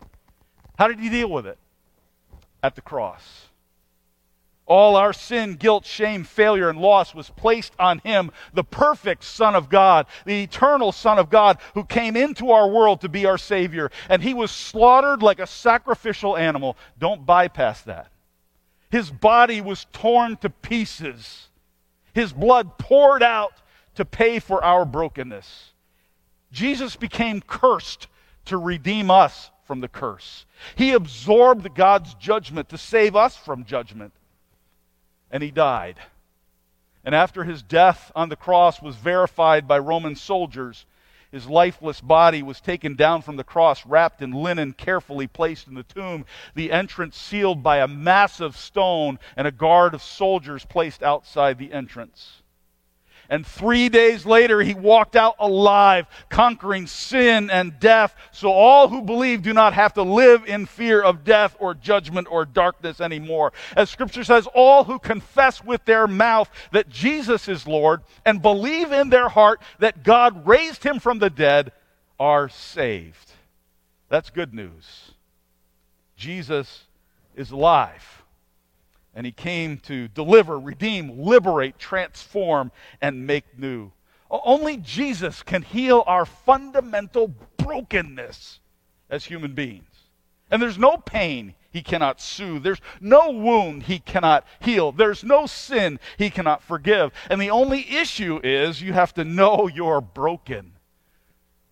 [0.76, 1.58] How did he deal with it?
[2.62, 3.49] At the cross.
[4.70, 9.56] All our sin, guilt, shame, failure, and loss was placed on him, the perfect Son
[9.56, 13.36] of God, the eternal Son of God, who came into our world to be our
[13.36, 13.90] Savior.
[14.08, 16.76] And he was slaughtered like a sacrificial animal.
[17.00, 18.12] Don't bypass that.
[18.92, 21.48] His body was torn to pieces,
[22.14, 23.54] his blood poured out
[23.96, 25.72] to pay for our brokenness.
[26.52, 28.06] Jesus became cursed
[28.44, 30.46] to redeem us from the curse.
[30.76, 34.12] He absorbed God's judgment to save us from judgment
[35.30, 35.96] and he died.
[37.04, 40.84] And after his death on the cross was verified by Roman soldiers,
[41.30, 45.74] his lifeless body was taken down from the cross, wrapped in linen, carefully placed in
[45.74, 46.24] the tomb,
[46.54, 51.72] the entrance sealed by a massive stone, and a guard of soldiers placed outside the
[51.72, 52.39] entrance.
[53.30, 58.16] And three days later, he walked out alive, conquering sin and death.
[58.32, 62.26] So all who believe do not have to live in fear of death or judgment
[62.28, 63.52] or darkness anymore.
[63.76, 68.90] As scripture says, all who confess with their mouth that Jesus is Lord and believe
[68.90, 71.70] in their heart that God raised him from the dead
[72.18, 73.30] are saved.
[74.08, 75.12] That's good news.
[76.16, 76.84] Jesus
[77.36, 78.19] is alive.
[79.20, 83.92] And he came to deliver, redeem, liberate, transform, and make new.
[84.30, 88.60] Only Jesus can heal our fundamental brokenness
[89.10, 89.84] as human beings.
[90.50, 92.62] And there's no pain he cannot soothe.
[92.62, 94.90] There's no wound he cannot heal.
[94.90, 97.12] There's no sin he cannot forgive.
[97.28, 100.72] And the only issue is you have to know you're broken.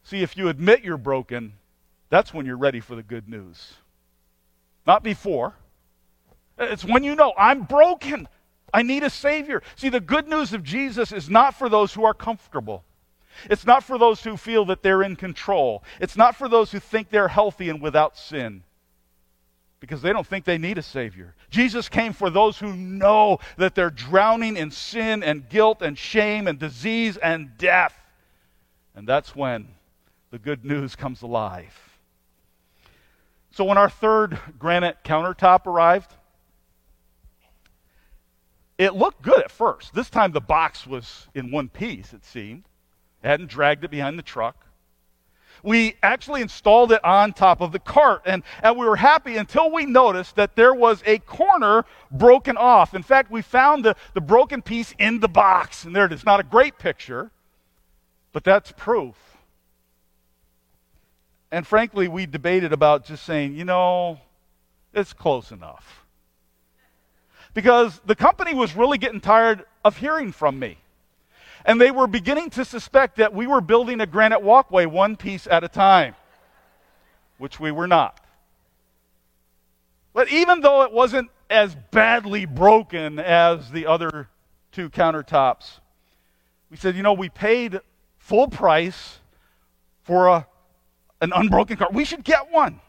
[0.03, 1.55] See, if you admit you're broken,
[2.11, 3.73] that's when you're ready for the good news.
[4.87, 5.55] Not before.
[6.59, 8.29] It's when you know, I'm broken.
[8.73, 9.63] I need a Savior.
[9.77, 12.85] See, the good news of Jesus is not for those who are comfortable.
[13.49, 15.85] It's not for those who feel that they're in control.
[16.01, 18.65] It's not for those who think they're healthy and without sin
[19.81, 21.35] because they don't think they need a Savior.
[21.51, 26.49] Jesus came for those who know that they're drowning in sin and guilt and shame
[26.49, 27.95] and disease and death.
[28.95, 29.69] And that's when
[30.31, 31.75] the good news comes alive.
[33.53, 36.13] So, when our third granite countertop arrived,
[38.79, 39.93] it looked good at first.
[39.93, 42.65] This time the box was in one piece, it seemed.
[43.23, 44.65] Hadn't dragged it behind the truck.
[45.65, 49.73] We actually installed it on top of the cart, and, and we were happy until
[49.73, 52.95] we noticed that there was a corner broken off.
[52.95, 56.25] In fact, we found the, the broken piece in the box, and there it is.
[56.25, 57.33] Not a great picture,
[58.33, 59.17] but that's proof.
[61.51, 64.21] And frankly, we debated about just saying, you know,
[64.95, 66.07] it's close enough
[67.59, 70.79] because the company was really getting tired of hearing from me.
[71.65, 75.49] And they were beginning to suspect that we were building a granite walkway one piece
[75.49, 76.15] at a time,
[77.37, 78.21] which we were not.
[80.15, 84.29] But even though it wasn't as badly broken as the other
[84.71, 85.81] two countertops,
[86.71, 87.81] we said, you know, we paid
[88.19, 89.19] full price
[90.05, 90.47] for a,
[91.21, 91.89] an unbroken car.
[91.93, 92.81] We should get one.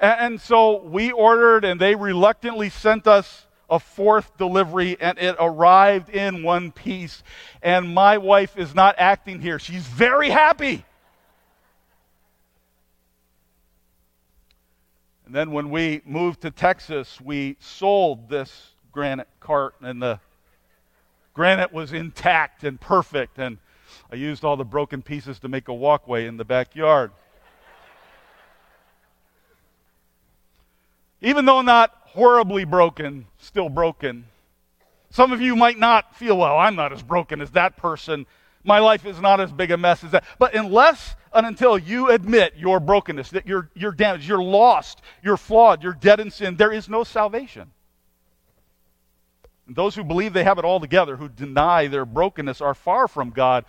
[0.00, 6.08] And, so we ordered, and they reluctantly sent us a fourth delivery, and it arrived
[6.08, 7.22] in one piece.
[7.62, 9.58] And my wife is not acting here.
[9.58, 10.84] She's very happy.
[15.26, 20.18] And then when we moved to Texas, we sold this granite cart, and the
[21.34, 23.38] granite was intact and perfect.
[23.38, 23.58] And
[24.10, 27.12] I used all the broken pieces to make a walkway in the backyard.
[31.22, 34.26] Even though not horribly broken, still broken.
[35.10, 38.26] Some of you might not feel, well, I'm not as broken as that person.
[38.64, 40.24] My life is not as big a mess as that.
[40.38, 45.36] But unless and until you admit your brokenness, that you're, you're damaged, you're lost, you're
[45.36, 47.70] flawed, you're dead in sin, there is no salvation.
[49.66, 53.06] And those who believe they have it all together, who deny their brokenness, are far
[53.06, 53.64] from God.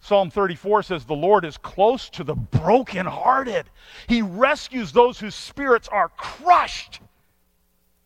[0.00, 3.68] Psalm 34 says, The Lord is close to the brokenhearted.
[4.08, 7.00] He rescues those whose spirits are crushed.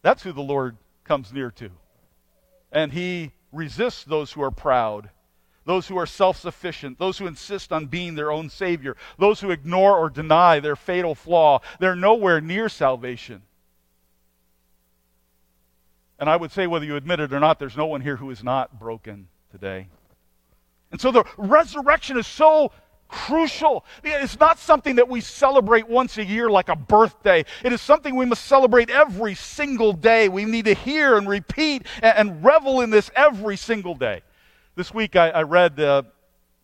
[0.03, 1.71] That's who the Lord comes near to.
[2.73, 5.11] And He resists those who are proud,
[5.65, 9.51] those who are self sufficient, those who insist on being their own Savior, those who
[9.51, 11.61] ignore or deny their fatal flaw.
[11.79, 13.43] They're nowhere near salvation.
[16.19, 18.31] And I would say, whether you admit it or not, there's no one here who
[18.31, 19.89] is not broken today.
[20.95, 22.71] And so the resurrection is so
[23.09, 23.85] crucial.
[24.05, 27.45] It's not something that we celebrate once a year like a birthday.
[27.65, 30.29] It is something we must celebrate every single day.
[30.29, 34.23] We need to hear and repeat and, revel in this every single day.
[34.77, 36.07] This week I, I read the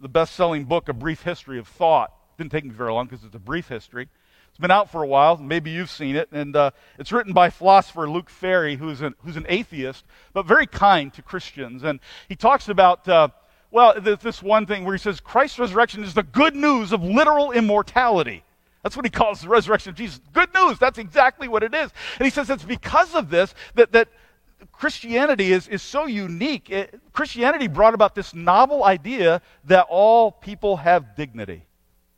[0.00, 2.14] best selling book, A Brief History of Thought.
[2.38, 4.08] Didn't take me very long because it's a brief history.
[4.50, 5.38] It's been out for a while.
[5.38, 6.28] Maybe you've seen it.
[6.30, 6.70] And uh,
[7.00, 11.22] it's written by philosopher Luc Ferry, who's an, who's an atheist, but very kind to
[11.22, 11.82] Christians.
[11.82, 13.08] And he talks about.
[13.08, 13.30] Uh,
[13.70, 17.52] well, this one thing where he says Christ's resurrection is the good news of literal
[17.52, 18.42] immortality.
[18.82, 20.20] That's what he calls the resurrection of Jesus.
[20.32, 20.78] Good news.
[20.78, 21.90] That's exactly what it is.
[22.18, 24.08] And he says it's because of this that, that
[24.72, 26.70] Christianity is, is so unique.
[26.70, 31.66] It, Christianity brought about this novel idea that all people have dignity.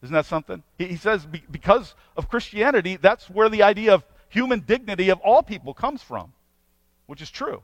[0.03, 0.63] Isn't that something?
[0.79, 5.21] He, he says be, because of Christianity, that's where the idea of human dignity of
[5.21, 6.33] all people comes from,
[7.07, 7.63] which is true.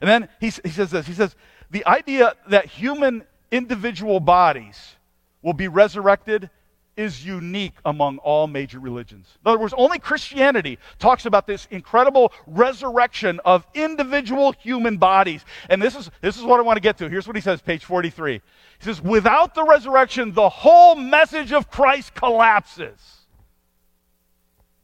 [0.00, 1.06] And then he, he says this.
[1.06, 1.34] He says,
[1.70, 4.96] the idea that human individual bodies
[5.42, 6.50] will be resurrected
[6.96, 9.26] is unique among all major religions.
[9.44, 15.44] In other words, only Christianity talks about this incredible resurrection of individual human bodies.
[15.68, 17.08] And this is, this is what I want to get to.
[17.08, 18.34] Here's what he says, page 43.
[18.34, 18.40] He
[18.78, 23.00] says, Without the resurrection, the whole message of Christ collapses.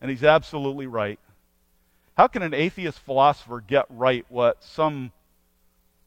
[0.00, 1.20] And he's absolutely right.
[2.20, 5.10] How can an atheist philosopher get right what some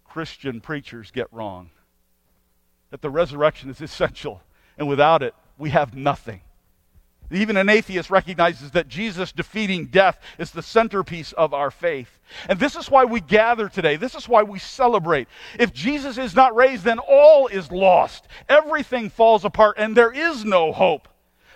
[0.06, 1.72] Christian preachers get wrong.
[2.92, 4.44] That the resurrection is essential,
[4.78, 6.42] and without it, we have nothing.
[7.32, 12.20] Even an atheist recognizes that Jesus defeating death is the centerpiece of our faith.
[12.48, 13.96] And this is why we gather today.
[13.96, 15.28] This is why we celebrate.
[15.58, 18.28] If Jesus is not raised, then all is lost.
[18.48, 21.08] Everything falls apart, and there is no hope.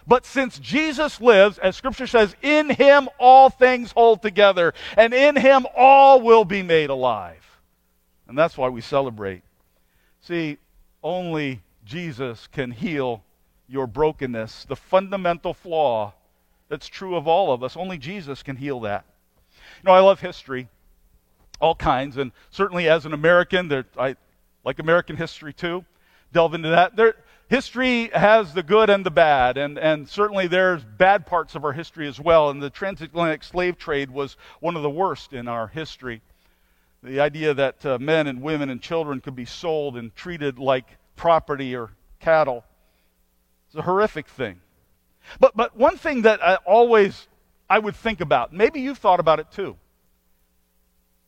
[0.08, 5.36] But since Jesus lives, as Scripture says, in him all things hold together, and in
[5.36, 7.60] him all will be made alive.
[8.28, 9.44] And that's why we celebrate.
[10.22, 10.58] See,
[11.04, 13.22] only Jesus can heal
[13.68, 16.14] your brokenness, the fundamental flaw
[16.70, 17.76] that's true of all of us.
[17.76, 19.06] Only Jesus can heal that.
[19.82, 20.70] You know, I love history,
[21.60, 24.16] all kinds, and certainly as an American, there, I
[24.64, 25.86] like American history too.
[26.34, 26.96] Delve into that.
[26.96, 27.16] There,
[27.48, 31.74] history has the good and the bad, and, and certainly there's bad parts of our
[31.74, 32.50] history as well.
[32.50, 36.22] And the transatlantic slave trade was one of the worst in our history.
[37.04, 40.98] The idea that uh, men and women and children could be sold and treated like
[41.16, 42.66] property or cattle
[43.70, 44.62] is a horrific thing.
[45.40, 47.28] But, but one thing that I always
[47.70, 49.76] I would think about, maybe you've thought about it too.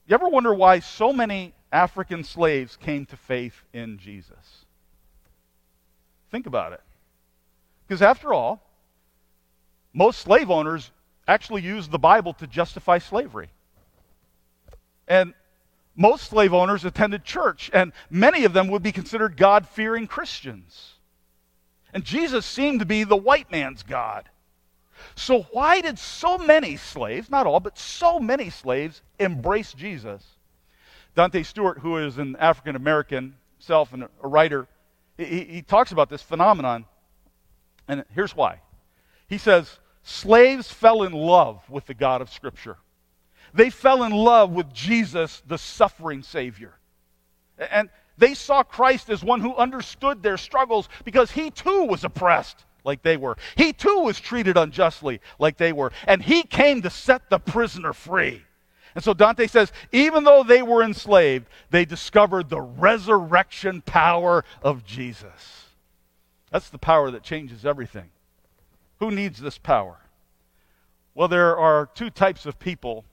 [0.08, 4.66] You ever wonder why so many African slaves came to faith in Jesus?
[6.32, 6.82] Think about it.
[7.88, 8.62] Because after all,
[9.94, 10.92] most slave owners
[11.28, 13.50] actually used the Bible to justify slavery.
[15.08, 15.34] And
[15.96, 20.94] most slave owners attended church, and many of them would be considered God fearing Christians.
[21.94, 24.30] And Jesus seemed to be the white man's God.
[25.16, 30.24] So, why did so many slaves, not all, but so many slaves, embrace Jesus?
[31.16, 34.68] Dante Stewart, who is an African American self and a writer,
[35.26, 36.86] he, he talks about this phenomenon.
[37.88, 38.62] And here's why.
[39.28, 42.78] He says, Slaves fell in love with the God of Scripture.
[43.54, 46.74] They fell in love with Jesus, the suffering Savior.
[47.58, 52.66] And they saw Christ as one who understood their struggles because he too was oppressed
[52.84, 53.38] like they were.
[53.56, 55.92] He too was treated unjustly like they were.
[56.08, 58.44] And he came to set the prisoner free.
[58.96, 64.86] And so Dante says, even though they were enslaved, they discovered the resurrection power of
[64.86, 65.68] Jesus.
[66.52, 68.10] That's the power that changes everything.
[69.00, 69.98] Who needs this power?
[71.14, 73.06] Well, there are two types of people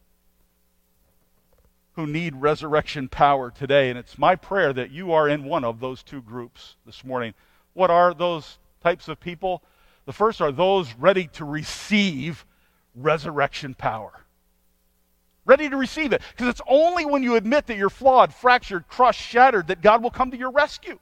[1.96, 3.90] who need resurrection power today.
[3.90, 7.34] And it's my prayer that you are in one of those two groups this morning.
[7.72, 9.62] What are those types of people?
[10.04, 12.44] The first are those ready to receive
[12.94, 14.12] resurrection power.
[15.46, 16.20] Ready to receive it.
[16.32, 20.10] Because it's only when you admit that you're flawed, fractured, crushed, shattered that God will
[20.10, 20.98] come to your rescue.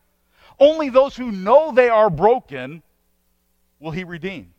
[0.61, 2.83] Only those who know they are broken
[3.81, 4.54] will He redeem.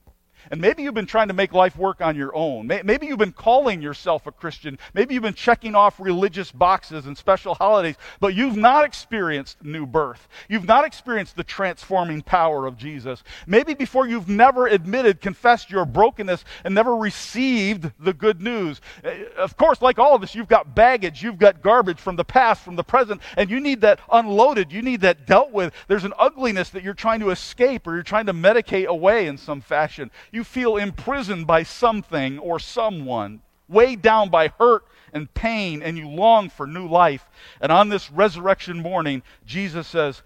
[0.51, 2.67] And maybe you've been trying to make life work on your own.
[2.67, 4.77] Maybe you've been calling yourself a Christian.
[4.93, 9.85] Maybe you've been checking off religious boxes and special holidays, but you've not experienced new
[9.85, 10.27] birth.
[10.49, 13.23] You've not experienced the transforming power of Jesus.
[13.47, 18.81] Maybe before you've never admitted, confessed your brokenness, and never received the good news.
[19.03, 22.23] Eh, of course, like all of us, you've got baggage, you've got garbage from the
[22.23, 24.71] past, from the present, and you need that unloaded.
[24.71, 25.73] You need that dealt with.
[25.87, 29.37] There's an ugliness that you're trying to escape or you're trying to medicate away in
[29.37, 30.11] some fashion.
[30.35, 34.83] You feel imprisoned by something or someone, weighed down by hurt
[35.13, 37.25] and pain, and you long for new life.
[37.61, 40.23] And on this resurrection morning, Jesus says,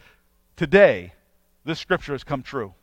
[0.56, 1.14] Today,
[1.64, 2.74] this scripture has come true.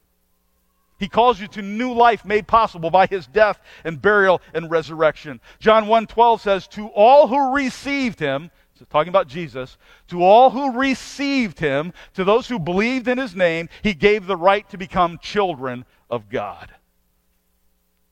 [1.01, 5.41] He calls you to new life made possible by his death and burial and resurrection.
[5.59, 10.79] John 1:12 says, "To all who received him, so talking about Jesus, to all who
[10.79, 15.19] received him, to those who believed in his name, he gave the right to become
[15.19, 16.73] children of God."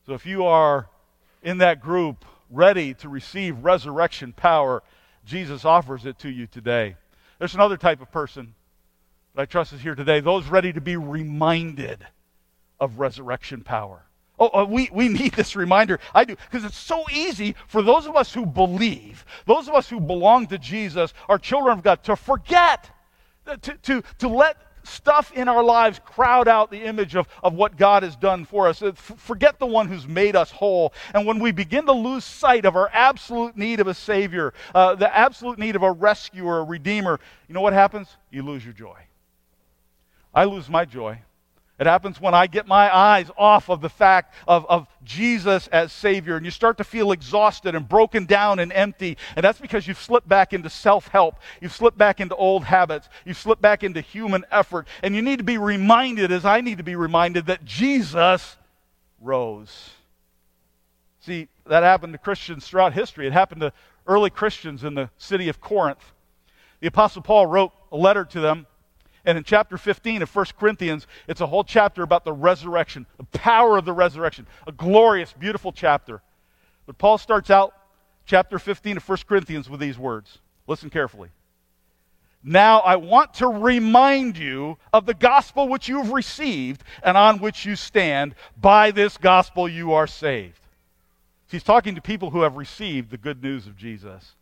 [0.06, 0.88] So if you are
[1.42, 4.82] in that group ready to receive resurrection power,
[5.24, 6.96] Jesus offers it to you today.
[7.38, 8.54] There's another type of person
[9.34, 12.06] that I trust is here today, those ready to be reminded
[12.78, 14.04] of resurrection power.
[14.38, 16.00] Oh, oh, we, we need this reminder.
[16.14, 16.36] I do.
[16.50, 20.48] Because it's so easy for those of us who believe, those of us who belong
[20.48, 22.90] to Jesus, our children of God, to forget,
[23.62, 27.76] to, to, to let stuff in our lives crowd out the image of, of what
[27.76, 28.82] God has done for us.
[28.94, 30.92] Forget the one who's made us whole.
[31.14, 34.94] And when we begin to lose sight of our absolute need of a Savior, uh,
[34.94, 37.18] the absolute need of a rescuer, a redeemer,
[37.48, 38.08] you know what happens?
[38.30, 38.96] You lose your joy.
[40.34, 41.20] I lose my joy.
[41.78, 45.92] It happens when I get my eyes off of the fact of, of Jesus as
[45.92, 49.16] Savior, and you start to feel exhausted and broken down and empty.
[49.34, 51.36] And that's because you've slipped back into self help.
[51.60, 53.08] You've slipped back into old habits.
[53.24, 54.86] You've slipped back into human effort.
[55.02, 58.56] And you need to be reminded, as I need to be reminded, that Jesus
[59.20, 59.90] rose.
[61.20, 63.26] See, that happened to Christians throughout history.
[63.26, 63.72] It happened to
[64.06, 66.12] early Christians in the city of Corinth.
[66.80, 68.66] The Apostle Paul wrote a letter to them
[69.24, 73.24] and in chapter 15 of 1 Corinthians, it's a whole chapter about the resurrection, the
[73.38, 74.46] power of the resurrection.
[74.66, 76.20] A glorious, beautiful chapter.
[76.86, 77.74] But Paul starts out
[78.26, 80.38] chapter 15 of 1 Corinthians with these words.
[80.66, 81.30] Listen carefully.
[82.42, 87.38] Now I want to remind you of the gospel which you have received and on
[87.38, 88.34] which you stand.
[88.60, 90.60] By this gospel you are saved.
[91.50, 94.34] He's talking to people who have received the good news of Jesus,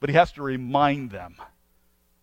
[0.00, 1.36] but he has to remind them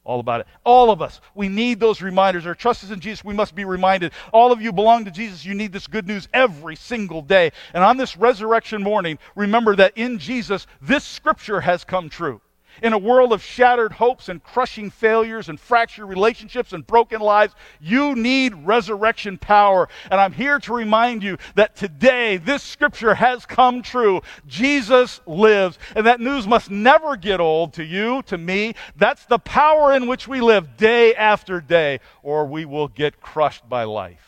[0.07, 0.47] all about it.
[0.63, 2.47] All of us, we need those reminders.
[2.47, 3.25] Our trust is in Jesus.
[3.25, 4.13] We must be reminded.
[4.31, 5.45] All of you belong to Jesus.
[5.45, 7.51] You need this good news every single day.
[7.73, 12.39] And on this resurrection morning, remember that in Jesus, this scripture has come true.
[12.81, 17.55] In a world of shattered hopes and crushing failures and fractured relationships and broken lives,
[17.79, 19.89] you need resurrection power.
[20.11, 24.21] And I'm here to remind you that today this scripture has come true.
[24.45, 25.79] Jesus lives.
[25.95, 28.75] And that news must never get old to you, to me.
[28.95, 33.67] That's the power in which we live day after day, or we will get crushed
[33.67, 34.27] by life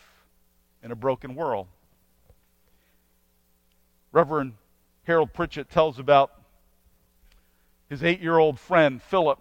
[0.84, 1.68] in a broken world.
[4.12, 4.54] Reverend
[5.04, 6.32] Harold Pritchett tells about
[7.90, 9.40] his eight year old friend, Philip.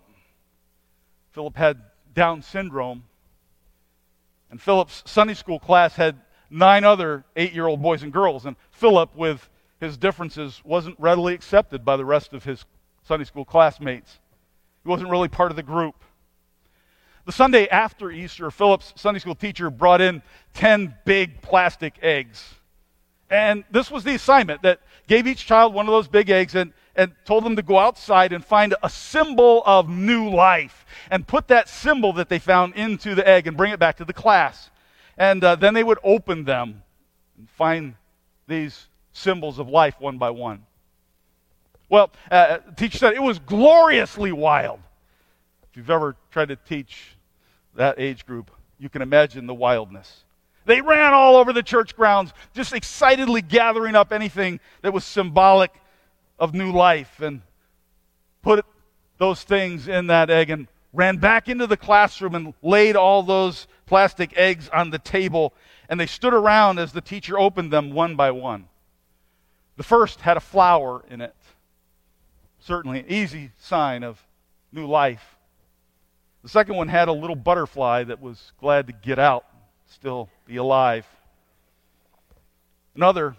[1.32, 1.80] Philip had
[2.14, 3.04] Down syndrome.
[4.50, 6.18] And Philip's Sunday school class had
[6.50, 8.46] nine other eight year old boys and girls.
[8.46, 9.48] And Philip, with
[9.80, 12.64] his differences, wasn't readily accepted by the rest of his
[13.02, 14.18] Sunday school classmates.
[14.82, 15.94] He wasn't really part of the group.
[17.26, 20.22] The Sunday after Easter, Philip's Sunday school teacher brought in
[20.54, 22.54] 10 big plastic eggs.
[23.28, 26.72] And this was the assignment that gave each child one of those big eggs and,
[26.98, 31.46] and told them to go outside and find a symbol of new life and put
[31.46, 34.68] that symbol that they found into the egg and bring it back to the class.
[35.16, 36.82] And uh, then they would open them
[37.38, 37.94] and find
[38.48, 40.66] these symbols of life one by one.
[41.88, 44.80] Well, uh, teacher said it was gloriously wild.
[45.70, 47.16] If you've ever tried to teach
[47.76, 50.24] that age group, you can imagine the wildness.
[50.64, 55.72] They ran all over the church grounds, just excitedly gathering up anything that was symbolic
[56.38, 57.42] of new life and
[58.42, 58.64] put
[59.18, 63.66] those things in that egg and ran back into the classroom and laid all those
[63.86, 65.52] plastic eggs on the table.
[65.88, 68.68] And they stood around as the teacher opened them one by one.
[69.76, 71.34] The first had a flower in it,
[72.58, 74.20] certainly an easy sign of
[74.72, 75.36] new life.
[76.42, 79.44] The second one had a little butterfly that was glad to get out,
[79.86, 81.06] still be alive.
[82.94, 83.36] Another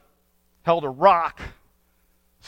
[0.63, 1.41] held a rock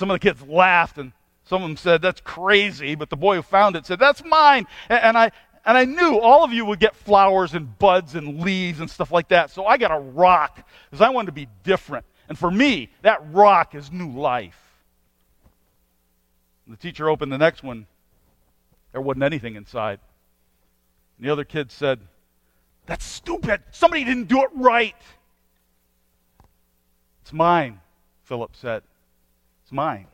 [0.02, 1.12] some of the kids laughed, and
[1.44, 2.96] some of them said, That's crazy.
[2.96, 4.66] But the boy who found it said, That's mine.
[4.90, 5.32] And, I,
[5.64, 9.12] and I knew all of you would get flowers and buds and leaves and stuff
[9.12, 9.52] like that.
[9.52, 12.08] So I got a rock because I wanted to be different.
[12.28, 14.58] And for me, that rock is new life.
[16.68, 17.86] The teacher opened the next one.
[18.94, 20.00] There wasn't anything inside.
[21.20, 22.00] And the other kid said,
[22.88, 23.62] That's stupid.
[23.70, 24.96] Somebody didn't do it right.
[27.22, 27.82] It's mine,
[28.24, 28.82] Philip said.
[29.72, 30.08] It's mine.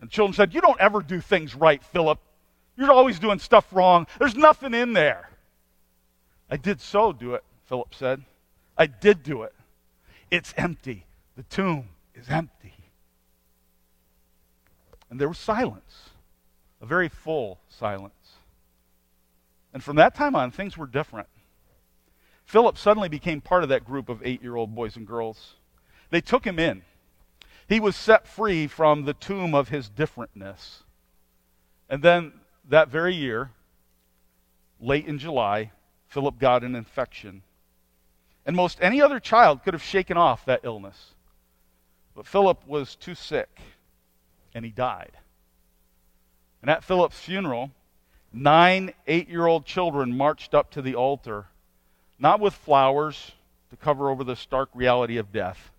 [0.00, 2.20] And the children said, You don't ever do things right, Philip.
[2.76, 4.06] You're always doing stuff wrong.
[4.20, 5.30] There's nothing in there.
[6.48, 8.22] I did so do it, Philip said.
[8.78, 9.52] I did do it.
[10.30, 11.06] It's empty.
[11.36, 12.74] The tomb is empty.
[15.10, 16.10] And there was silence,
[16.80, 18.14] a very full silence.
[19.72, 21.28] And from that time on, things were different.
[22.44, 25.54] Philip suddenly became part of that group of eight year old boys and girls.
[26.10, 26.82] They took him in.
[27.68, 30.82] He was set free from the tomb of his differentness.
[31.88, 32.32] And then
[32.68, 33.50] that very year,
[34.80, 35.70] late in July,
[36.06, 37.42] Philip got an infection.
[38.46, 41.14] And most any other child could have shaken off that illness.
[42.14, 43.58] But Philip was too sick,
[44.54, 45.12] and he died.
[46.60, 47.70] And at Philip's funeral,
[48.32, 51.46] nine eight year old children marched up to the altar,
[52.18, 53.32] not with flowers
[53.70, 55.70] to cover over the stark reality of death,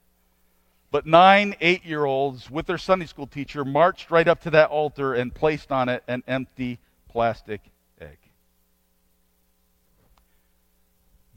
[0.91, 4.69] but nine eight year olds with their Sunday school teacher marched right up to that
[4.69, 6.79] altar and placed on it an empty
[7.09, 7.61] plastic
[7.99, 8.17] egg.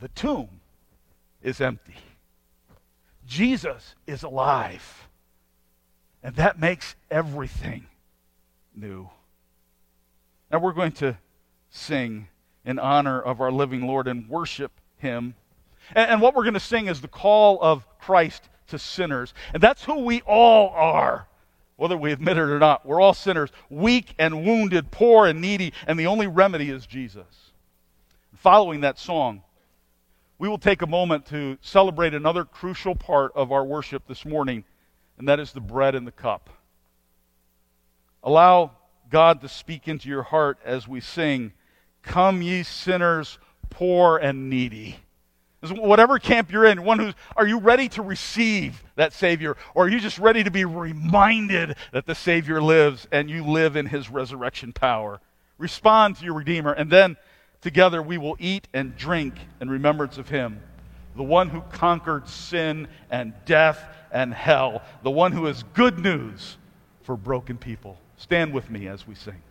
[0.01, 0.61] The tomb
[1.43, 1.97] is empty.
[3.27, 5.09] Jesus is alive.
[6.23, 7.87] And that makes everything
[8.75, 9.09] new.
[10.51, 11.17] Now we're going to
[11.71, 12.29] sing
[12.65, 15.35] in honor of our living Lord and worship Him.
[15.95, 19.35] And, and what we're going to sing is the call of Christ to sinners.
[19.53, 21.27] And that's who we all are,
[21.77, 22.87] whether we admit it or not.
[22.87, 27.53] We're all sinners, weak and wounded, poor and needy, and the only remedy is Jesus.
[28.35, 29.43] Following that song,
[30.39, 34.65] we will take a moment to celebrate another crucial part of our worship this morning,
[35.19, 36.49] and that is the bread and the cup.
[38.23, 38.73] Allow
[39.11, 41.53] God to speak into your heart as we sing,
[42.03, 43.39] Come ye sinners,
[43.71, 44.99] poor and needy.
[45.61, 49.57] Whatever camp you're in, one who's, are you ready to receive that Savior?
[49.75, 53.75] Or are you just ready to be reminded that the Savior lives and you live
[53.75, 55.21] in his resurrection power?
[55.59, 57.17] Respond to your Redeemer, and then
[57.61, 60.63] together we will eat and drink in remembrance of him,
[61.17, 66.57] the one who conquered sin and death and hell, the one who is good news
[67.03, 67.99] for broken people.
[68.17, 69.43] Stand with me as we sing.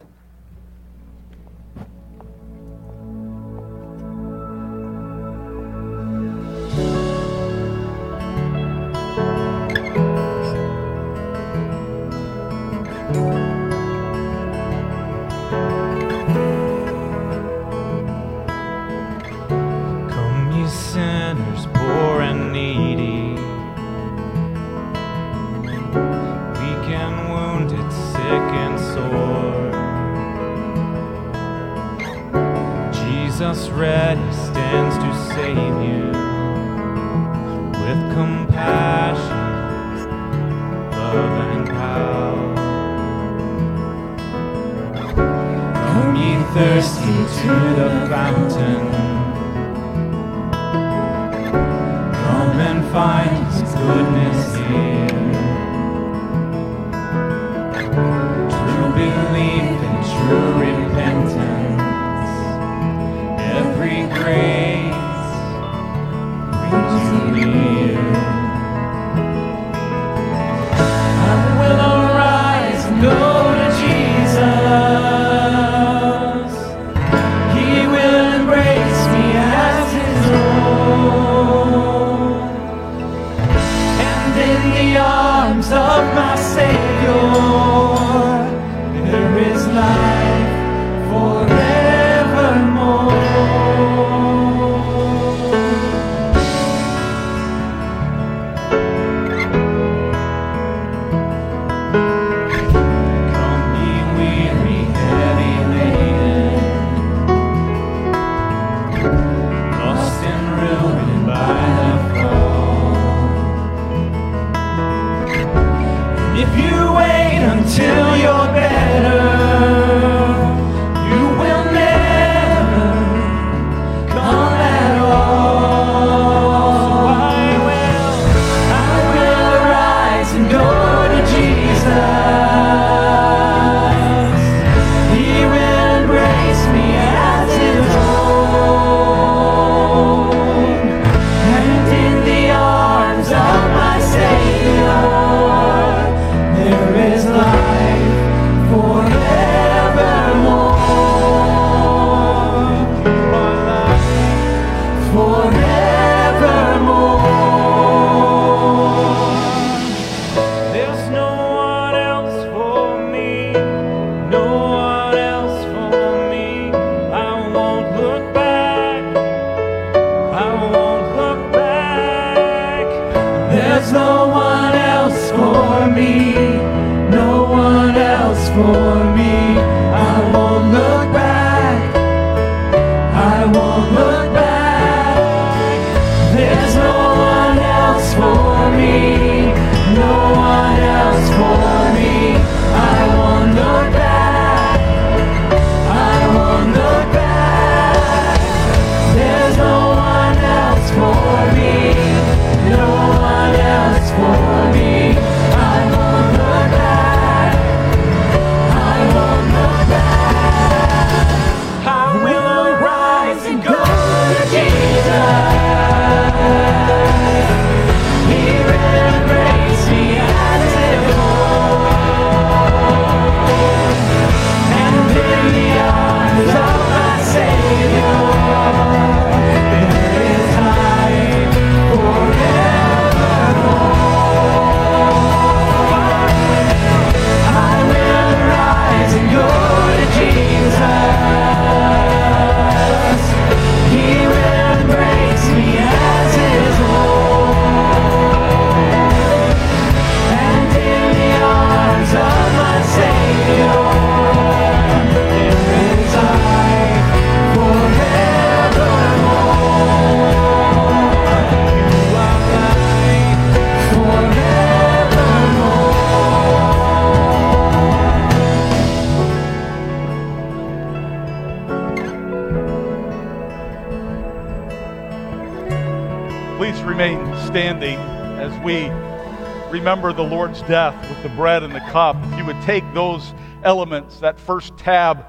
[279.88, 282.18] Remember the Lord's death with the bread and the cup.
[282.22, 283.34] If you would take those
[283.64, 285.26] elements, that first tab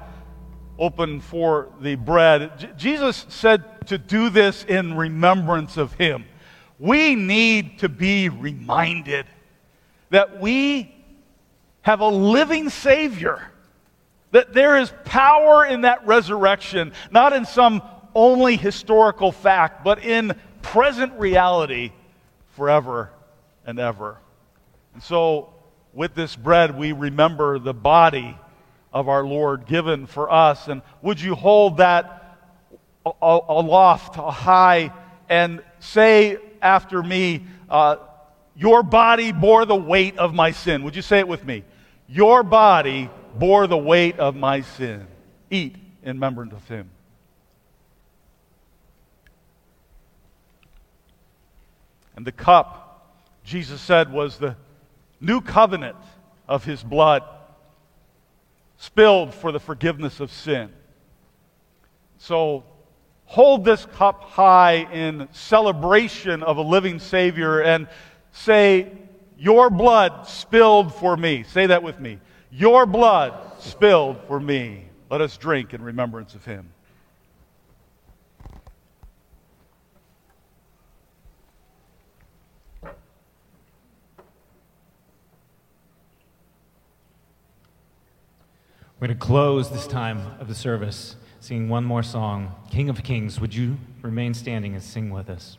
[0.77, 2.59] open for the bread.
[2.59, 6.25] J- Jesus said to do this in remembrance of Him.
[6.77, 9.27] We need to be reminded
[10.09, 10.93] that we
[11.83, 13.41] have a living Savior
[14.31, 17.81] that there is power in that resurrection, not in some
[18.13, 21.93] only historical fact, but in present reality
[22.57, 23.09] forever
[23.65, 24.17] and ever.
[24.99, 25.53] And so,
[25.93, 28.37] with this bread, we remember the body
[28.91, 30.67] of our Lord given for us.
[30.67, 32.37] And would you hold that
[33.21, 34.91] aloft, high,
[35.29, 37.95] and say after me, uh,
[38.57, 40.83] Your body bore the weight of my sin?
[40.83, 41.63] Would you say it with me?
[42.09, 45.07] Your body bore the weight of my sin.
[45.49, 46.89] Eat in remembrance of him.
[52.17, 54.57] And the cup, Jesus said, was the
[55.19, 55.97] new covenant
[56.47, 57.23] of his blood
[58.77, 60.69] spilled for the forgiveness of sin.
[62.17, 62.63] So
[63.25, 67.87] hold this cup high in celebration of a living Savior and
[68.31, 68.91] say,
[69.37, 71.43] Your blood spilled for me.
[71.43, 72.19] Say that with me.
[72.51, 74.85] Your blood spilled for me.
[75.09, 76.71] Let us drink in remembrance of him.
[88.99, 92.53] We're going to close this time of the service singing one more song.
[92.69, 95.55] King of Kings, would you remain standing and sing with us?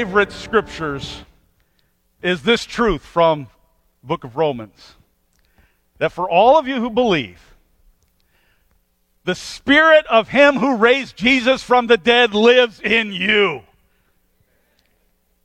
[0.00, 1.24] favorite scriptures
[2.22, 3.48] is this truth from
[4.02, 4.94] book of Romans
[5.98, 7.54] that for all of you who believe,
[9.24, 13.60] the spirit of him who raised Jesus from the dead lives in you.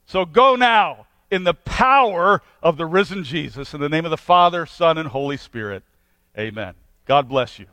[0.05, 4.15] So go now in the power of the risen Jesus in the name of the
[4.15, 5.83] Father, Son, and Holy Spirit.
[6.39, 6.75] Amen.
[7.05, 7.65] God bless you.